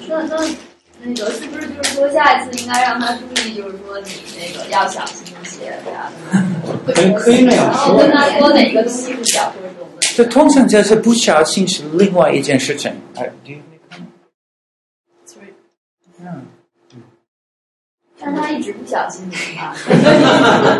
[0.07, 0.37] 那那
[1.03, 6.09] 那个是不是就是说，下一次应该让他注意，就是说你那个要小心一些，这样。
[6.85, 7.65] 可以可以那样。
[7.65, 10.07] 然后跟他说哪个东西是小说中的。
[10.15, 12.89] 这通常就是不小心是另外一件事情。
[13.15, 13.29] 哎。
[18.25, 19.61] 但他一直不小心怎么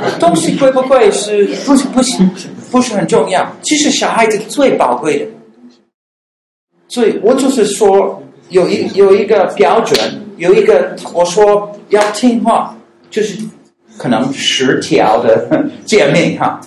[0.01, 0.17] 办？
[0.19, 2.23] 东西贵不贵是不是不是
[2.71, 3.47] 不是很重要？
[3.61, 5.27] 其实小孩子最宝贵的，
[6.87, 12.75] 所以我就是说有一有一个标准，有一个我说要听话，
[13.11, 13.37] 就是
[13.95, 15.47] 可能十条的
[15.85, 16.59] 诫命哈，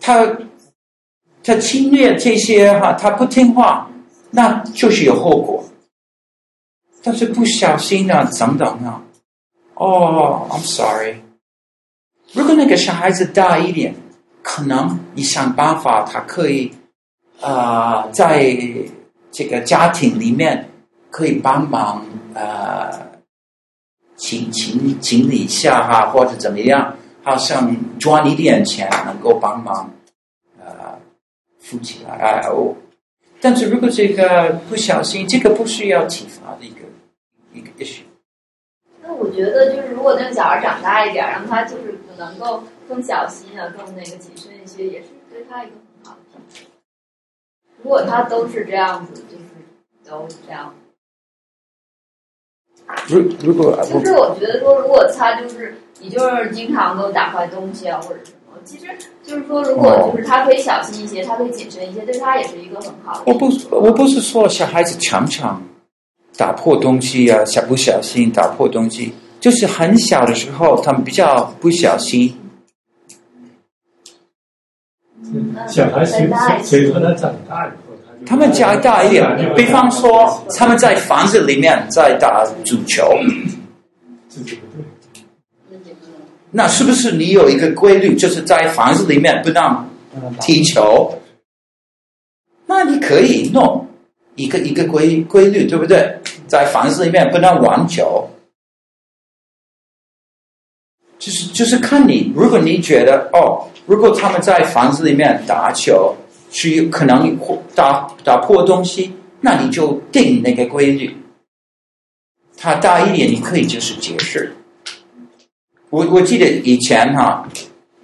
[0.00, 0.24] 他
[1.42, 3.90] 他侵略这些哈，他不听话，
[4.30, 5.64] 那就是有后果。
[7.02, 9.02] 但是不小心啊，等等啊，
[9.74, 11.16] 哦，I'm sorry。
[12.32, 13.94] 如果那个小孩子大一点，
[14.42, 16.72] 可能你想办法，他可以
[17.40, 18.56] 啊、呃，在
[19.30, 20.70] 这个家庭里面
[21.10, 22.04] 可以帮忙
[22.34, 22.90] 啊，
[24.16, 29.90] 请请请你一下哈，或者怎么样，好像赚一点钱能够帮忙、
[30.58, 30.98] 呃，
[31.58, 32.42] 富起来。
[32.48, 32.74] 哦，
[33.40, 36.80] 但是如果这个不小心，这个不需要体罚的一个。
[37.54, 38.00] 一个 issue。
[39.22, 45.72] 那我觉得就是，如果那个小孩长大一点，让他就是能够更小心啊，更那个谨慎一些，也是对他一个
[46.04, 46.40] 很好的。
[47.82, 49.44] 如果他都是这样子，就是
[50.08, 50.74] 都这样。
[53.08, 58.86] 如如果就是我觉得说，如果他就是你就是经常都打坏东西啊，或者什么，其实
[59.22, 63.22] 就是说，如果就是他可以小心一些，他可以谨慎一些，对他也是一个很好的。
[63.26, 65.62] 我不我不是说小孩子常常。
[66.42, 72.34] 打破东西啊，小不小心打破东西，就是很小的时候，他们比较不小心。
[75.68, 76.28] 小孩随
[76.64, 77.94] 随着他长大以后，
[78.26, 83.08] 他们家大一点，比方说他们在房子里面在打足球，
[86.50, 89.88] 那是不是你有一个规律，就是在房子里面不让
[90.40, 91.20] 踢球？
[92.66, 93.86] 那你可以弄。
[94.34, 96.16] 一个一个规规律，对不对？
[96.52, 98.28] 在房子里面不能玩球，
[101.18, 102.30] 就是就是看你。
[102.36, 106.14] 如果你觉得哦，如果他们在房子里面打球，
[106.50, 107.38] 是有可能
[107.74, 111.16] 打打破东西，那你就定那个规律。
[112.58, 114.54] 他大一点，你可以就是解释。
[115.88, 117.48] 我我记得以前哈，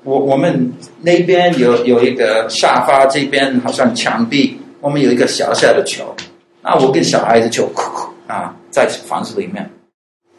[0.04, 0.72] 我我们
[1.02, 4.58] 那边有有一个沙发，这边好像墙壁。
[4.80, 6.16] 我们有一个小小的球，
[6.62, 9.68] 那我跟小孩子就哭啊，在房子里面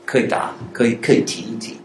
[0.05, 1.77] 可以打，可以可以提一提，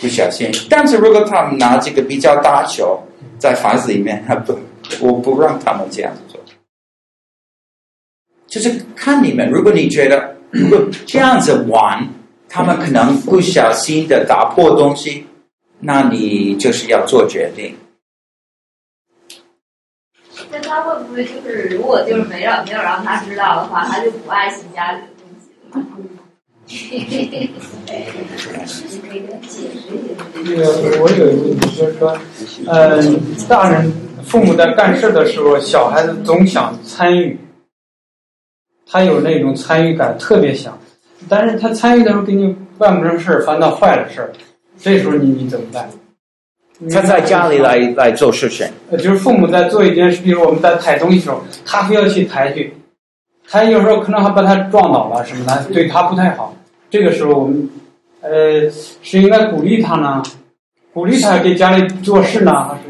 [0.00, 0.48] 不小心。
[0.70, 3.02] 但是如果他们拿这个比较大球
[3.38, 4.56] 在房子里面，他不，
[5.00, 6.40] 我不让他们这样子做。
[8.46, 12.08] 就是看你们，如果你觉得如果 这样子玩，
[12.48, 15.26] 他们可能不小心的打破东西，
[15.80, 17.74] 那你就是要做决定。
[20.68, 25.86] 他会不会就是，如果就是没让没有让他知道的话，他就不爱惜家里的东西了吗？
[30.44, 32.18] 那个，我有一个问题，就是说，
[32.66, 33.00] 呃，
[33.48, 33.92] 大人
[34.24, 37.38] 父母在干事的时候，小孩子总想参与，
[38.84, 40.76] 他有那种参与感，特别想，
[41.28, 44.32] 但是他参与的时候给你办不成事儿，反倒坏了事儿，
[44.78, 45.88] 这时候你你怎么办？
[46.90, 52.74] 他在家里来来做事情，呃，就是父母在做一件事，比如我们在抬东西的时候，他非要去抬去，
[53.48, 56.54] 他有时候可能还把他撞倒了什么的，对他不太好。
[56.90, 57.70] 这个时候我们，
[58.20, 58.70] 呃，
[59.02, 60.22] 是应该鼓励他呢，
[60.92, 62.80] 鼓励他给家里做事呢，还是？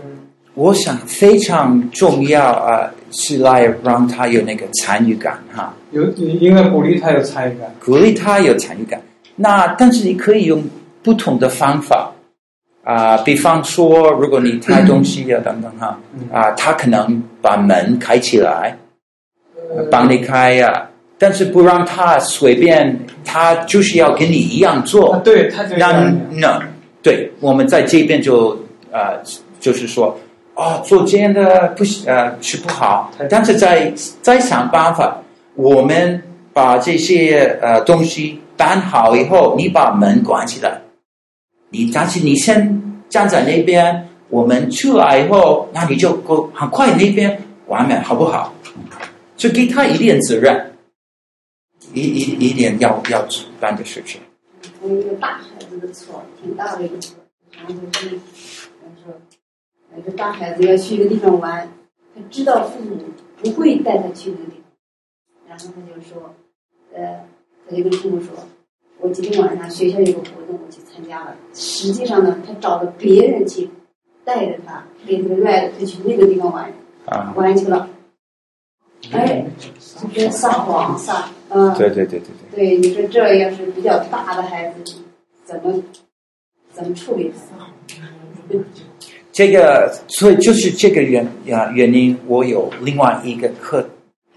[0.55, 5.73] 我想非常重要啊，是来让他有那个参与感哈。
[5.93, 9.01] 有应该鼓励他有参与感，鼓励他有参与感。
[9.37, 10.65] 那但是你可以用
[11.05, 12.11] 不同的方法。
[12.87, 15.99] 啊、呃，比方说，如果你抬东西啊，等等哈，
[16.33, 18.77] 啊、呃，他可能把门开起来，
[19.91, 20.87] 帮你开呀、啊，
[21.19, 25.15] 但是不让他随便，他就是要跟你一样做。
[25.15, 26.63] 啊、对，他就让那
[27.03, 28.51] 对，我们在这边就
[28.93, 29.23] 啊、呃，
[29.59, 30.17] 就是说，
[30.55, 33.93] 哦，做这样的不呃是不好，但是在
[34.23, 35.21] 在想办法，
[35.57, 36.23] 我们
[36.53, 40.81] 把这些呃东西搬好以后，你把门关起来。
[41.71, 48.55] 你但是你先站在那边，我们出来以后，那你就够很快那边完美，好不好？
[49.37, 50.73] 就给他一点责任，
[51.93, 53.27] 一一一点要要
[53.61, 54.21] 办的事情。
[54.81, 57.17] 从一个大孩子的错，挺大的一个错，
[57.53, 58.09] 然后就是，
[59.05, 59.15] 说，
[59.99, 61.69] 一个大孩子要去一个地方玩，
[62.15, 62.97] 他知道父母
[63.43, 66.35] 不会带他去那个地方，然后他就说，
[66.95, 67.25] 呃，
[67.69, 68.29] 他就跟父母说。
[68.99, 71.35] 我今天晚上学校有个活动，我去参加了。
[71.53, 73.69] 实际上呢，他找了别人去
[74.25, 76.73] 带着他，给他 ride，他去那个地方玩，
[77.05, 77.89] 啊，玩去了。
[79.13, 79.45] 哎，
[80.01, 82.79] 就跟撒谎撒，嗯，对对对对对。
[82.79, 84.97] 对，你说这要是比较大的孩子，
[85.45, 85.83] 怎么
[86.73, 87.67] 怎么处理他？
[89.33, 93.87] 这个，所以就是这个原啊原因，我有另外一个课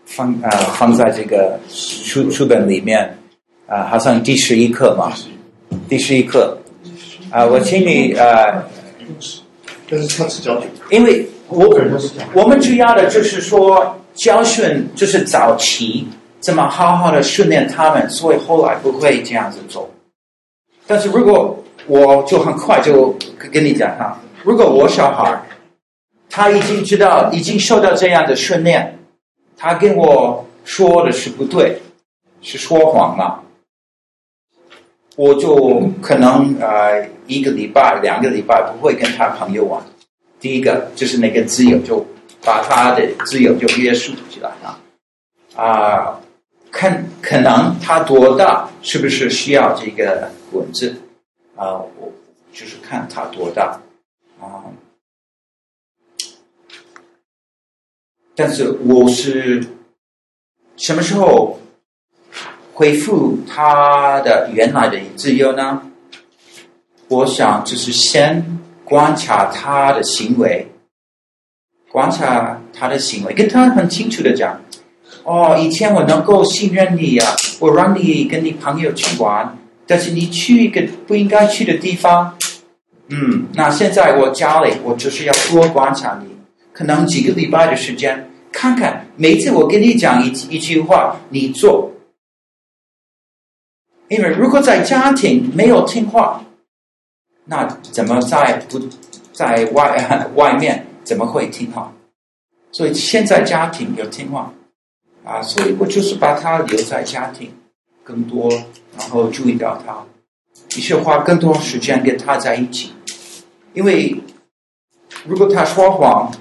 [0.06, 3.18] 放啊、呃、放在这个书书本里面
[3.66, 5.14] 啊、呃，好像第十一课嘛，
[5.90, 6.56] 第十一课。
[7.32, 8.64] 啊、呃，我请你啊，
[9.90, 11.68] 但是他只教因为我
[12.34, 16.08] 我们主要的就是说教训，就是早期
[16.40, 19.90] 怎么好好的训练他们，所以后来不会这样子做。
[20.88, 23.16] 但是如果我就很快就
[23.52, 24.20] 跟你讲哈。
[24.44, 25.42] 如果我小孩
[26.30, 28.98] 他已经知道，已经受到这样的训练，
[29.58, 31.82] 他跟我说的是不对，
[32.42, 33.44] 是说谎了，
[35.20, 39.84] 我就可能呃一个礼拜、两个礼拜不会跟他朋友玩。
[40.40, 42.08] 第一个就是那个自由，就
[42.42, 44.80] 把他的自由就约束起来了。
[45.58, 46.22] 啊，
[46.72, 50.96] 看可能他多大，是不是需要这个滚子？
[51.58, 52.14] 啊，我
[52.54, 53.78] 就是看他多大。
[54.40, 54.64] 啊，
[58.36, 59.68] 但是我是
[60.78, 61.60] 什么时候
[62.80, 65.82] 恢复他的原来的自由呢？
[67.10, 70.66] 我想就是先观察他的行为，
[71.92, 74.62] 观察他的行为，跟他很清楚的讲：
[75.26, 82.38] 哦，以前我能够信任你呀，我让你跟你朋友去玩，但是你去一个不应该去的地方。
[83.10, 86.30] 嗯，那现在我家里，我就是要多观察你，
[86.72, 91.92] 可能几个礼拜的时间，看看每次我跟你讲一一句话，你做。
[94.10, 96.44] 因为如果在家庭没有听话，
[97.46, 98.80] 那怎么在不
[99.32, 101.92] 在外 外面怎么会听话？
[102.72, 104.54] 所以现在家庭有听话
[105.24, 107.52] 啊，所以我就是把他留在家庭
[108.04, 108.50] 更多，
[108.98, 110.04] 然后注意到他，
[110.68, 112.94] 必须花更多时间跟他在一起。
[113.74, 114.16] 因为
[115.26, 116.32] 如果他说谎，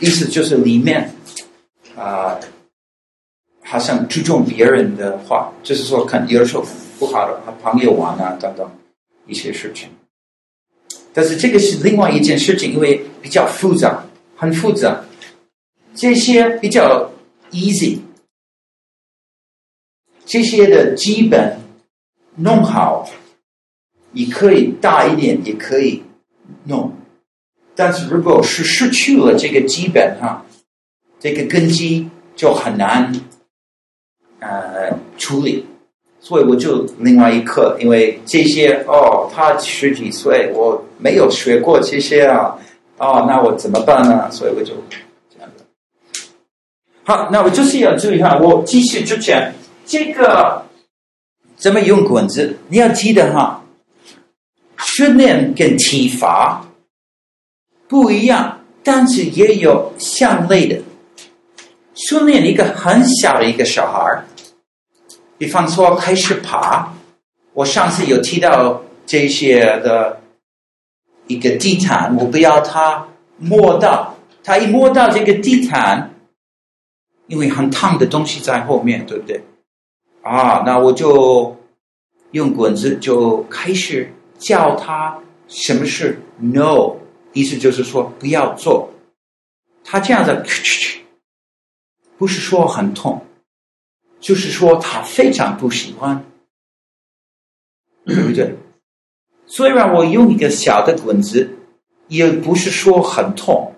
[0.00, 1.14] 意思就是里面
[1.96, 2.38] 啊、
[3.62, 6.64] 好像注重别人的话，就是说可能有时候
[6.98, 8.70] 不好的和朋友玩啊等等
[9.26, 9.88] 一些事情。
[11.12, 14.04] 但是这个是另外一件事情，因为比较复杂，
[14.36, 15.04] 很复杂。
[15.94, 17.12] 这些比较
[17.52, 17.98] easy，
[20.24, 21.60] 这些的基本
[22.36, 23.08] 弄好，
[24.10, 26.02] 你可以大一点，也可以。
[26.64, 26.92] 弄，
[27.74, 30.44] 但是如果是失去了这个基本哈，
[31.18, 33.12] 这个根基就很难
[34.40, 35.64] 呃处理，
[36.26, 42.56] 所以我就另外一课，因为这些哦，他十几岁，我没有学过这些啊，
[42.96, 44.30] 哦，那我怎么办呢？
[44.30, 44.72] 所以我就
[45.28, 45.50] 这样。
[47.02, 49.52] 好，那我就是要注意哈，我继续之前
[49.84, 50.64] 这个
[51.58, 53.60] 怎么用滚子，你要记得哈。
[54.78, 56.64] 训练跟体罚
[57.86, 60.80] 不一样，但是也有相类的。
[61.94, 64.24] 训练一个很小的一个小孩儿，
[65.38, 66.92] 比方说开始爬，
[67.52, 70.20] 我上次有提到这些的
[71.26, 73.08] 一个地毯，我不要他
[73.38, 76.14] 摸到，他一摸到这个地毯，
[77.26, 79.42] 因为很烫的东西在后面，对不对？
[80.22, 81.56] 啊，那我就
[82.32, 84.12] 用滚子就开始。
[84.36, 85.16] 教他
[85.46, 86.96] 什么事 no，
[87.32, 88.90] 意思就是说不要做。
[89.84, 90.44] 他这样子，
[92.18, 93.24] 不是说很痛，
[94.24, 96.24] 就是说他非常不喜欢，
[98.06, 98.56] 对不对？
[99.46, 101.58] 虽然我用一个小的棍子，
[102.08, 103.74] 也不是说很痛，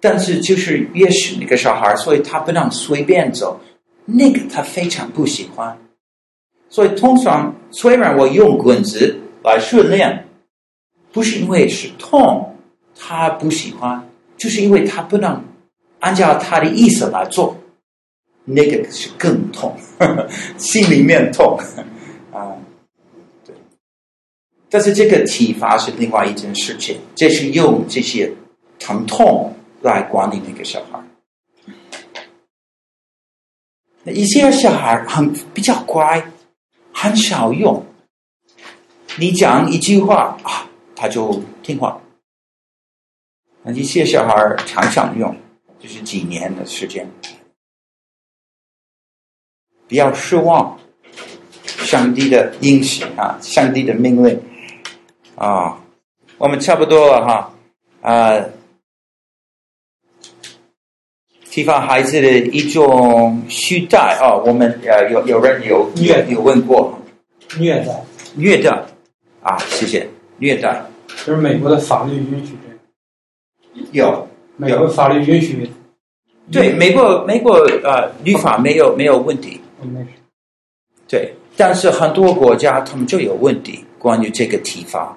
[0.00, 3.60] 但是就是越是那个小孩，所以他不能随便走，
[4.06, 5.78] 那个他非常不喜欢。
[6.68, 9.20] 所以通常虽然我用棍子。
[9.44, 10.26] 来训练，
[11.12, 12.56] 不是因为是痛，
[12.98, 14.08] 他不喜欢，
[14.38, 15.44] 就是因为他不能
[16.00, 17.54] 按照他的意思来做，
[18.44, 21.58] 那个是更痛，呵呵心里面痛
[22.32, 22.56] 啊。
[23.44, 23.54] 对，
[24.68, 28.32] 但是这个体罚是另外一件事情，这是用这些
[28.78, 31.02] 疼痛来管理那个小孩。
[34.02, 36.30] 那一些小孩很比较乖，
[36.92, 37.86] 很少用。
[39.16, 41.98] 你讲一句话啊，他就听话。
[43.62, 44.34] 那一些小孩
[44.66, 45.34] 常常用，
[45.78, 47.08] 就是几年的时间，
[49.88, 50.78] 不要失望。
[51.66, 54.40] 上帝的应许啊，上帝的命令。
[55.36, 55.78] 啊，
[56.38, 57.52] 我们差不多了哈。
[58.00, 58.44] 啊。
[61.50, 66.98] 体罚孩子的一种虐待啊，我们呃有有人有虐有问过。
[67.58, 68.02] 虐待。
[68.34, 68.70] 虐待。
[69.42, 70.08] 啊，谢谢。
[70.38, 70.84] 虐待。
[71.24, 72.56] 就是美国的法律允许
[73.92, 74.28] 有。
[74.56, 75.68] 美国法律允许，
[76.52, 79.60] 对美国美国呃律法没有没有问题，
[81.08, 85.16] 对，但是很多国家他们就有问题，关于这个体罚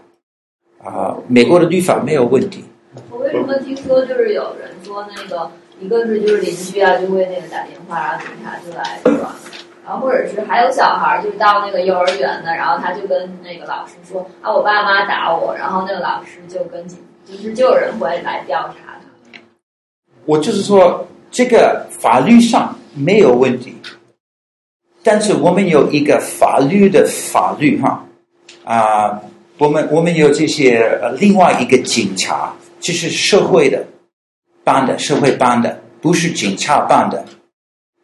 [0.83, 2.63] 啊，美国的律法没有问题。
[3.09, 5.49] 我为什么听说就是有人说那个
[5.79, 9.31] 一个是就是邻居啊就会那个打电话，然后警察就来抓，
[9.85, 19.39] 然后或者是还有小孩儿就是到那个幼儿园的，然后他就跟那个老师说啊我爸妈打我，然后那个老师就跟警就是就有人会来调查他。
[20.25, 23.75] 我就是说，这个法律上没有问题，
[25.07, 28.03] 但是我们有一个法律的法律哈
[28.65, 29.21] 啊、
[29.57, 33.85] 我们我们有这些呃另外一个警察，就是社会的
[34.65, 37.23] 办的，社会办的，不是警察办的。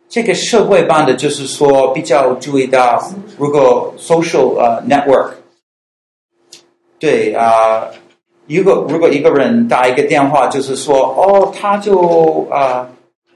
[0.08, 5.32] 这个社会办的，就是说比较注意到，如果 social 呃、network，
[6.98, 7.88] 对啊。
[8.48, 12.90] 如果如果一个人打一个电话，就是说哦，他就啊、呃、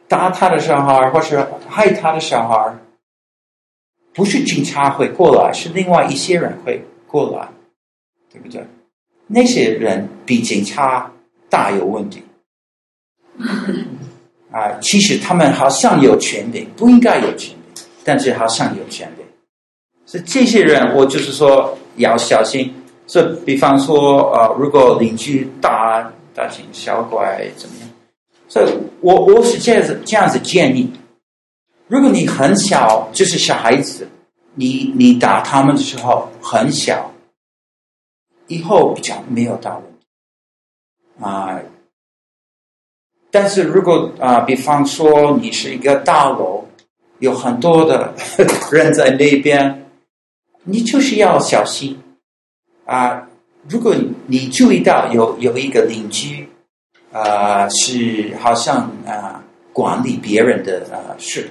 [0.07, 2.73] 打他的小孩，或是害他的小孩，
[4.17, 7.47] 不是警察会过来，是另外一些人会过来，
[8.33, 8.65] 对不对？
[9.27, 11.11] 那些人比警察
[11.51, 12.23] 大有问题
[14.49, 14.79] 啊、呃！
[14.81, 19.21] 其实他们好像有权利，不应该有权利，但是好像有权利。
[20.07, 22.73] 所以这些人，我就是说要小心。
[23.05, 27.89] 这比方说，呃，如果邻居大大惊小怪怎么样？
[28.47, 28.65] 所以
[29.01, 30.91] 我我是这样子这样子建议：
[31.87, 34.07] 如果你很小，就是小孩子，
[34.55, 37.11] 你你打他们的时候很小，
[38.47, 40.05] 以后比较没有大问题
[41.19, 41.59] 啊、
[43.31, 46.65] 但是如果啊、比方说你是一个大楼，
[47.19, 48.13] 有很多的
[48.71, 49.89] 人在那边，
[50.63, 51.99] 你就是要小心。
[52.85, 53.27] 啊，
[53.67, 53.95] 如果
[54.27, 56.47] 你注意到有有一个邻居，
[57.11, 59.43] 啊，是好像啊
[59.73, 61.49] 管理别人的啊事，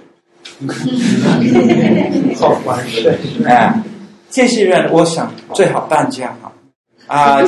[2.39, 3.83] 好管事啊，
[4.31, 6.53] 这些人我想最好搬家哈
[7.07, 7.43] 啊。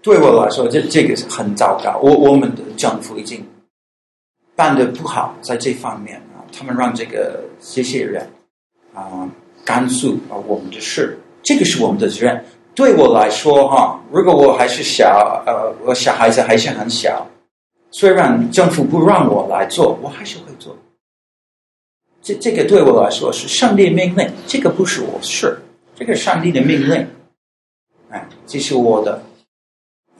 [0.00, 1.98] 对我来说，这这个是很糟糕。
[2.02, 3.46] 我我们的政府已经
[4.56, 8.26] 办得不好，在这方面啊，他们让这个这些人
[8.94, 9.28] 啊。
[9.64, 12.42] 甘肃啊，我们的事，这个是我们的责任。
[12.74, 17.26] 对我来说，哈，如果我还是小，呃，我小孩子还是很小，
[17.90, 20.76] 虽然政府不让我来做，我还是会做。
[22.22, 25.58] 这这个对我来说是上帝命令，这个不是我事，
[25.96, 27.06] 这个上帝的命令。
[28.10, 29.22] 哎，这是我的，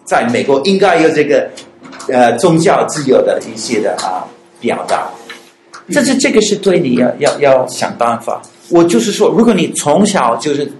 [0.05, 1.51] 在美国应该有这个，
[2.09, 4.24] 呃，宗教自由的一些的啊
[4.61, 5.11] 表达。
[5.90, 8.43] 这是这个是对你要要要想办法。
[8.70, 10.70] 我就是说，如果你从小就是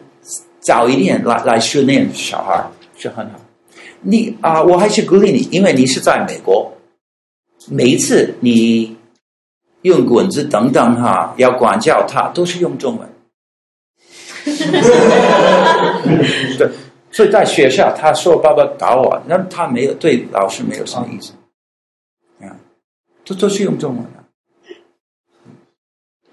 [0.60, 2.62] 早一点来来训练小孩
[2.97, 3.40] 是很好。
[4.01, 6.70] 你啊、呃，我还是鼓励你，因为你是在美国，
[7.70, 8.97] 每一次你
[9.82, 13.09] 用滚子等等哈，要管教他都是用中文。
[16.59, 16.69] 对，
[17.11, 21.32] 所以在学校他说爸爸打我，那他没有对老师没有什么意思，
[22.40, 22.57] 啊，
[23.24, 24.11] 都都是用中文的。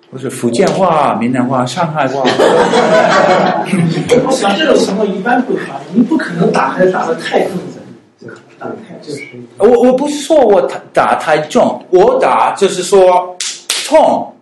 [0.09, 2.23] 不是福建话、闽南话、上海话。
[4.31, 7.74] 像这种情况一般不打，你不可能打孩子打得太重的，
[8.65, 9.23] 打太就是。
[9.57, 10.61] 我我不是说我
[10.93, 13.35] 打太重，我打就是说
[13.87, 14.35] 痛，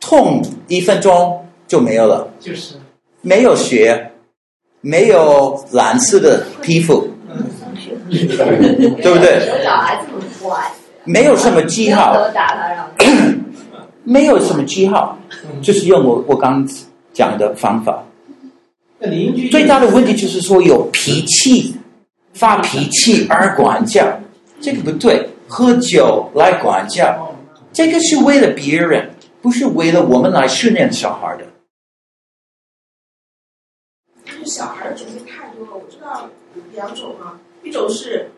[0.00, 2.28] 痛一分钟就没有了。
[2.40, 2.74] 就是。
[3.22, 4.12] 没有血，
[4.82, 7.08] 没有蓝色的皮肤，
[8.10, 9.40] 对不对？
[11.04, 12.14] 没有什么记号。
[14.06, 15.18] 没有什么记号，
[15.62, 16.68] 就是用我我刚
[17.14, 18.04] 讲的方法。
[19.50, 21.74] 最大的问题就是说有脾气，
[22.34, 24.20] 发脾气而管教，
[24.60, 25.30] 这个不对。
[25.46, 27.36] 喝酒来管教，
[27.72, 31.44] 这个是为了别人，不是为了我们来训练小孩的。
[34.24, 36.28] 但是小孩的种类太多了，我知道
[36.72, 38.30] 两种啊，一种是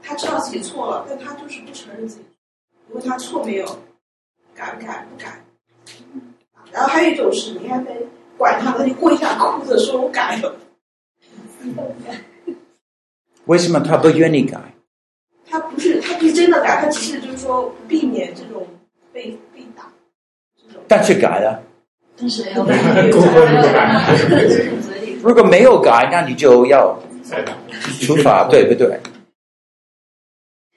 [0.00, 2.22] 他知道自己错了，但他就是不承认自己，
[2.88, 3.66] 因为他错没有。
[4.54, 5.06] 改不改？
[5.10, 5.42] 不改。
[6.70, 7.90] 然后还有一种是，你还得
[8.38, 10.56] 管他，他就跪下哭着说：“我改了。”
[13.46, 14.58] 为什么他不愿意改？
[15.46, 18.66] 他不是，他不是真的改，他只是就是说避免这种
[19.12, 19.92] 被被打
[20.88, 21.62] 但是改了。
[25.22, 26.98] 如果没有改，那你就要
[28.00, 29.00] 处罚，对不对？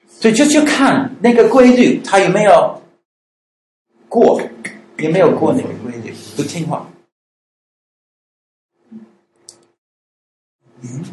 [0.08, 2.82] 所以就去看那个规律，他有没有
[4.08, 4.40] 过，
[4.98, 6.88] 有没有过那个规律，不听话。
[10.82, 11.04] 嗯。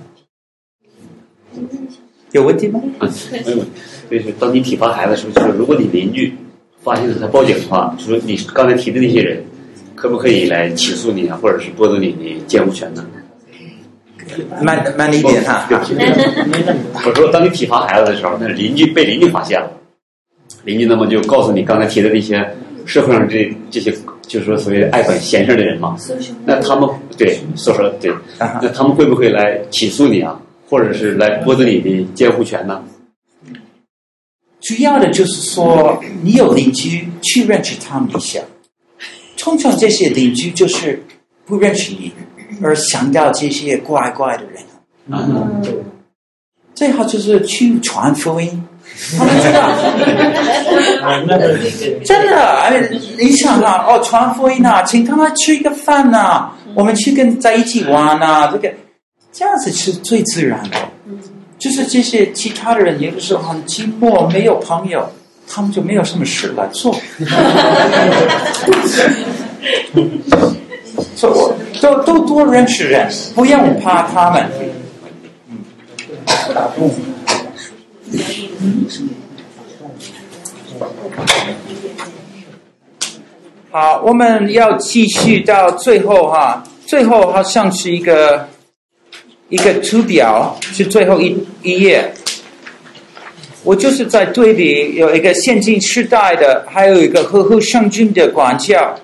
[2.33, 2.81] 有问题吗？
[2.99, 3.71] 啊，没有问题。
[4.11, 6.35] 就是当你体罚孩子的时候，就是如果你邻居
[6.83, 9.41] 发现了他报警的话，就说你刚才提的那些人，
[9.95, 13.05] 可不可以来起诉你啊，或者是剥夺你的监护权呢？
[14.61, 15.67] 慢慢一点哈。
[17.05, 19.71] 我说，当你体罚孩子的时候，那邻居被邻居发现了，
[20.63, 22.43] 邻居那么就告诉你刚才提的那些
[22.85, 23.91] 社会上这这些，
[24.27, 25.95] 就是说所谓爱管闲事的人嘛。
[26.45, 30.39] 那他们对所说对，那他们会不会来起诉你啊，
[30.73, 32.83] 或者是来剥夺你的监护权呢？
[34.59, 38.39] 主要的就是说，你有邻居去认识他们一下。
[39.37, 41.03] 通常这些邻居就是
[41.45, 42.11] 不认识你。
[42.59, 44.63] 而想到这些怪怪的人，
[45.09, 45.61] 嗯，
[46.73, 48.67] 最好就是去传福音，
[49.17, 49.69] 他们知道，
[52.03, 52.89] 真的，哎，
[53.19, 58.73] 你想啊，哦，传福音啊，请他们吃一个饭呐，啊，我们去跟在一起玩啊，这个
[59.33, 60.77] 这样子是最自然的。
[61.57, 65.09] 就是这些其他的人有的时候很寂寞，没有朋友，
[65.47, 66.93] 他们就没有什么事来做。
[71.15, 74.49] 所以我都都多认识人，不用怕他们。
[83.71, 88.47] 好，我们要继续到最后哈，最后好像是一个
[89.49, 92.13] 一个图表，是最后一一页。
[93.63, 98.99] 我就是在对比有一个现今时代的，还有一个和合圣经的管教。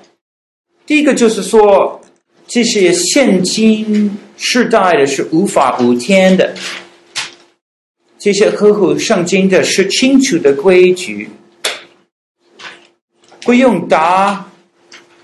[0.85, 2.01] 第一个就是说，
[2.47, 6.53] 这些现今时代的是无法无天的，
[8.17, 11.29] 这些合乎圣经的是清楚的规矩，
[13.43, 14.49] 不用打，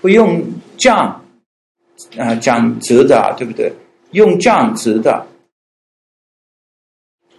[0.00, 0.42] 不用
[0.78, 1.22] 杖，
[2.16, 3.70] 啊，讲责打，对不对？
[4.10, 5.26] 用杖责打，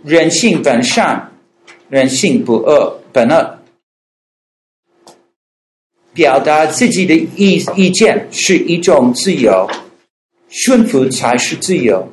[0.03, 1.31] 人性本善，
[1.89, 3.59] 人性不恶，本恶。
[6.13, 9.69] 表达自己的意意见是一种自由，
[10.49, 12.11] 顺服才是自由。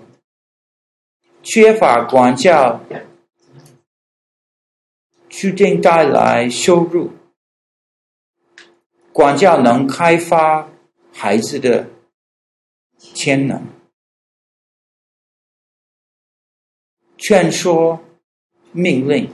[1.43, 2.81] 缺乏管教，
[5.29, 7.13] 注定带来羞辱。
[9.13, 10.69] 管教能开发
[11.13, 11.89] 孩子的
[12.99, 13.67] 潜能。
[17.27, 17.99] 劝说，
[18.73, 19.33] 命令。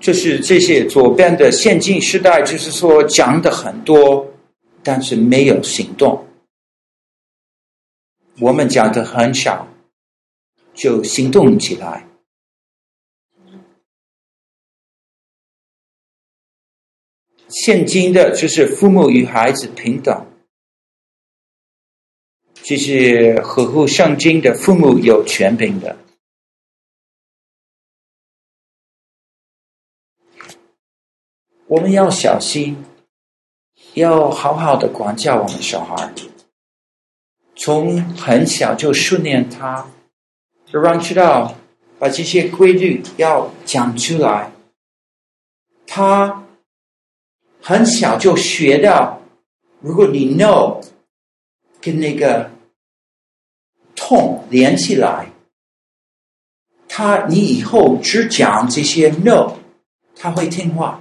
[0.00, 4.34] 就是这些左边的现今时代，就是说讲的很多，
[4.82, 6.26] 但是没有行动。
[8.40, 9.68] 我们讲的很少，
[10.74, 12.08] 就行动起来。
[17.48, 20.26] 现今的就是父母与孩子平等，
[22.70, 25.96] 就是合乎圣经的父母有权柄的。
[31.66, 32.84] 我们要小心，
[33.94, 36.14] 要好好的管教我们小孩，
[37.56, 39.90] 从很小就训练他，
[40.70, 41.56] 让知道
[41.98, 44.52] 把这些规律要讲出来。
[45.88, 46.46] 他
[47.60, 49.20] 很小就学到，
[49.80, 50.80] 如果你 know
[51.80, 52.48] 跟那个
[54.10, 55.30] 痛连起来，
[56.88, 59.52] 他你以后只讲这些 no，
[60.16, 61.00] 他会听话。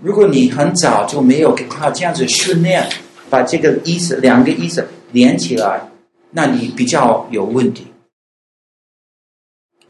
[0.00, 2.88] 如果你很早就没有给他这样子训练，
[3.28, 5.86] 把这个意思两个意思连起来，
[6.30, 7.86] 那你比较有问题。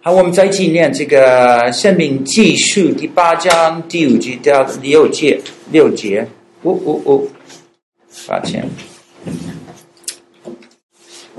[0.00, 5.40] 好，我们再纪念这个《生命记》述第八章第五节到六节
[5.70, 6.26] 六节。
[6.62, 7.22] 哦哦哦，
[8.26, 8.68] 抱歉。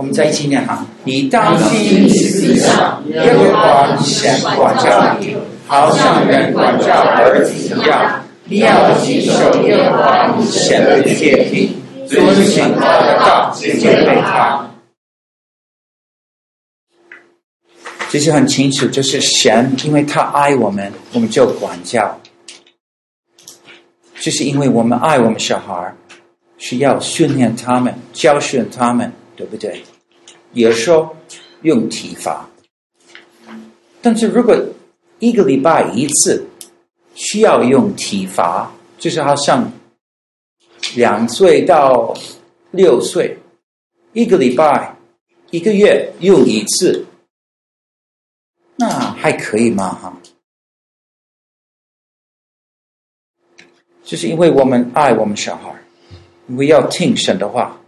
[0.01, 0.83] 我们再一起念哈。
[1.03, 5.37] 你当心思想，耶和华你神管教你，
[5.67, 8.19] 好像人管教儿子一样。
[8.45, 11.75] 你要谨守耶和华你神的诫命，
[12.07, 14.67] 遵行他的道，敬畏他。
[18.09, 22.19] 其实很清楚，就是神，因为他爱我们，我们就管教。
[24.19, 25.93] 就是因为我们爱我们小孩，
[26.57, 29.83] 需要训练他们，教训他们，对不对？
[30.53, 31.15] 有时候
[31.61, 32.49] 用体罚，
[34.01, 34.55] 但是如果
[35.19, 36.47] 一个礼拜一次。
[37.13, 39.69] 需要用体罚，就是好像
[40.95, 42.15] 两岁到
[42.71, 43.37] 六岁，
[44.13, 44.95] 一个礼拜、
[45.51, 47.05] 一个月用一次，
[48.77, 49.93] 那还可以吗？
[49.93, 50.17] 哈，
[54.05, 55.75] 就是因为我们爱我们小孩，
[56.47, 57.80] 我们要听神的话，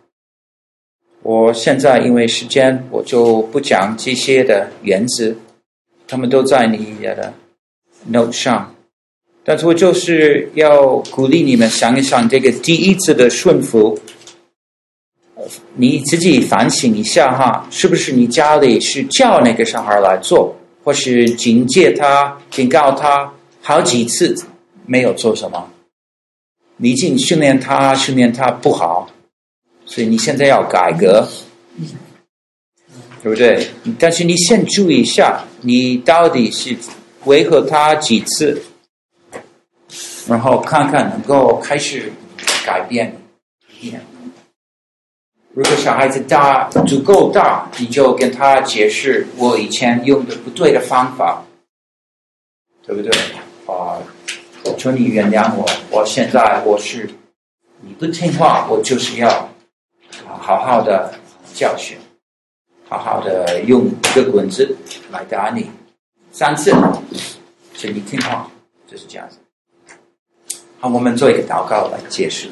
[1.24, 5.34] 我现在因为时间，我就不讲这些的原则，
[6.06, 7.34] 他们都在你的
[8.08, 8.76] note 上。
[9.46, 13.98] 但是我就是要鼓励你们想一想，这个第一次的顺服，
[15.76, 24.36] 你自己反省一下哈，是不是你家里是叫那个小孩来做，或是警戒他、警告他好几次
[24.86, 25.70] 没有做什么？
[26.76, 29.10] 你已经训练他，训练他不好。
[29.86, 31.28] 所以你现在要改革，
[33.22, 33.68] 对不对？
[34.00, 36.76] 但是你先注意一下，你到底是
[37.26, 38.62] 维和他几次，
[40.28, 42.12] 然后看看能够开始
[42.66, 43.16] 改变。
[45.54, 51.46] 如果小孩子大足够大，你就跟他解释我以前用的不对的方法，
[52.88, 53.12] 对不对？
[53.68, 54.02] 啊，
[54.78, 57.10] 求你原谅我，我现在我是
[57.82, 59.53] 你不听话，我就是要。
[60.46, 61.14] 好好的
[61.54, 61.98] 教训，
[62.90, 64.76] 好好的用一个棍子
[65.10, 65.72] 来打你
[66.34, 66.70] 三次，
[67.74, 68.52] 请你听话，
[68.86, 69.38] 就是这样子。
[70.82, 72.50] 好，我们做一个祷告来结束。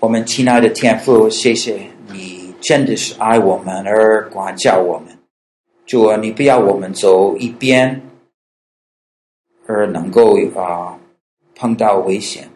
[0.00, 5.16] 我们亲爱的天父，谢谢你真的是爱我们而管教我们。
[5.86, 8.02] 主啊，你不要我们走一边，
[9.68, 10.98] 而能够啊
[11.54, 12.50] 碰到危险。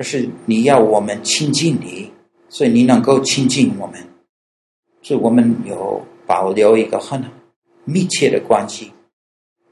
[0.00, 2.10] 而是你要我们亲近你，
[2.48, 4.00] 所以你能够亲近我们，
[5.02, 7.22] 所以我们有保留一个很
[7.84, 8.90] 密切的关系。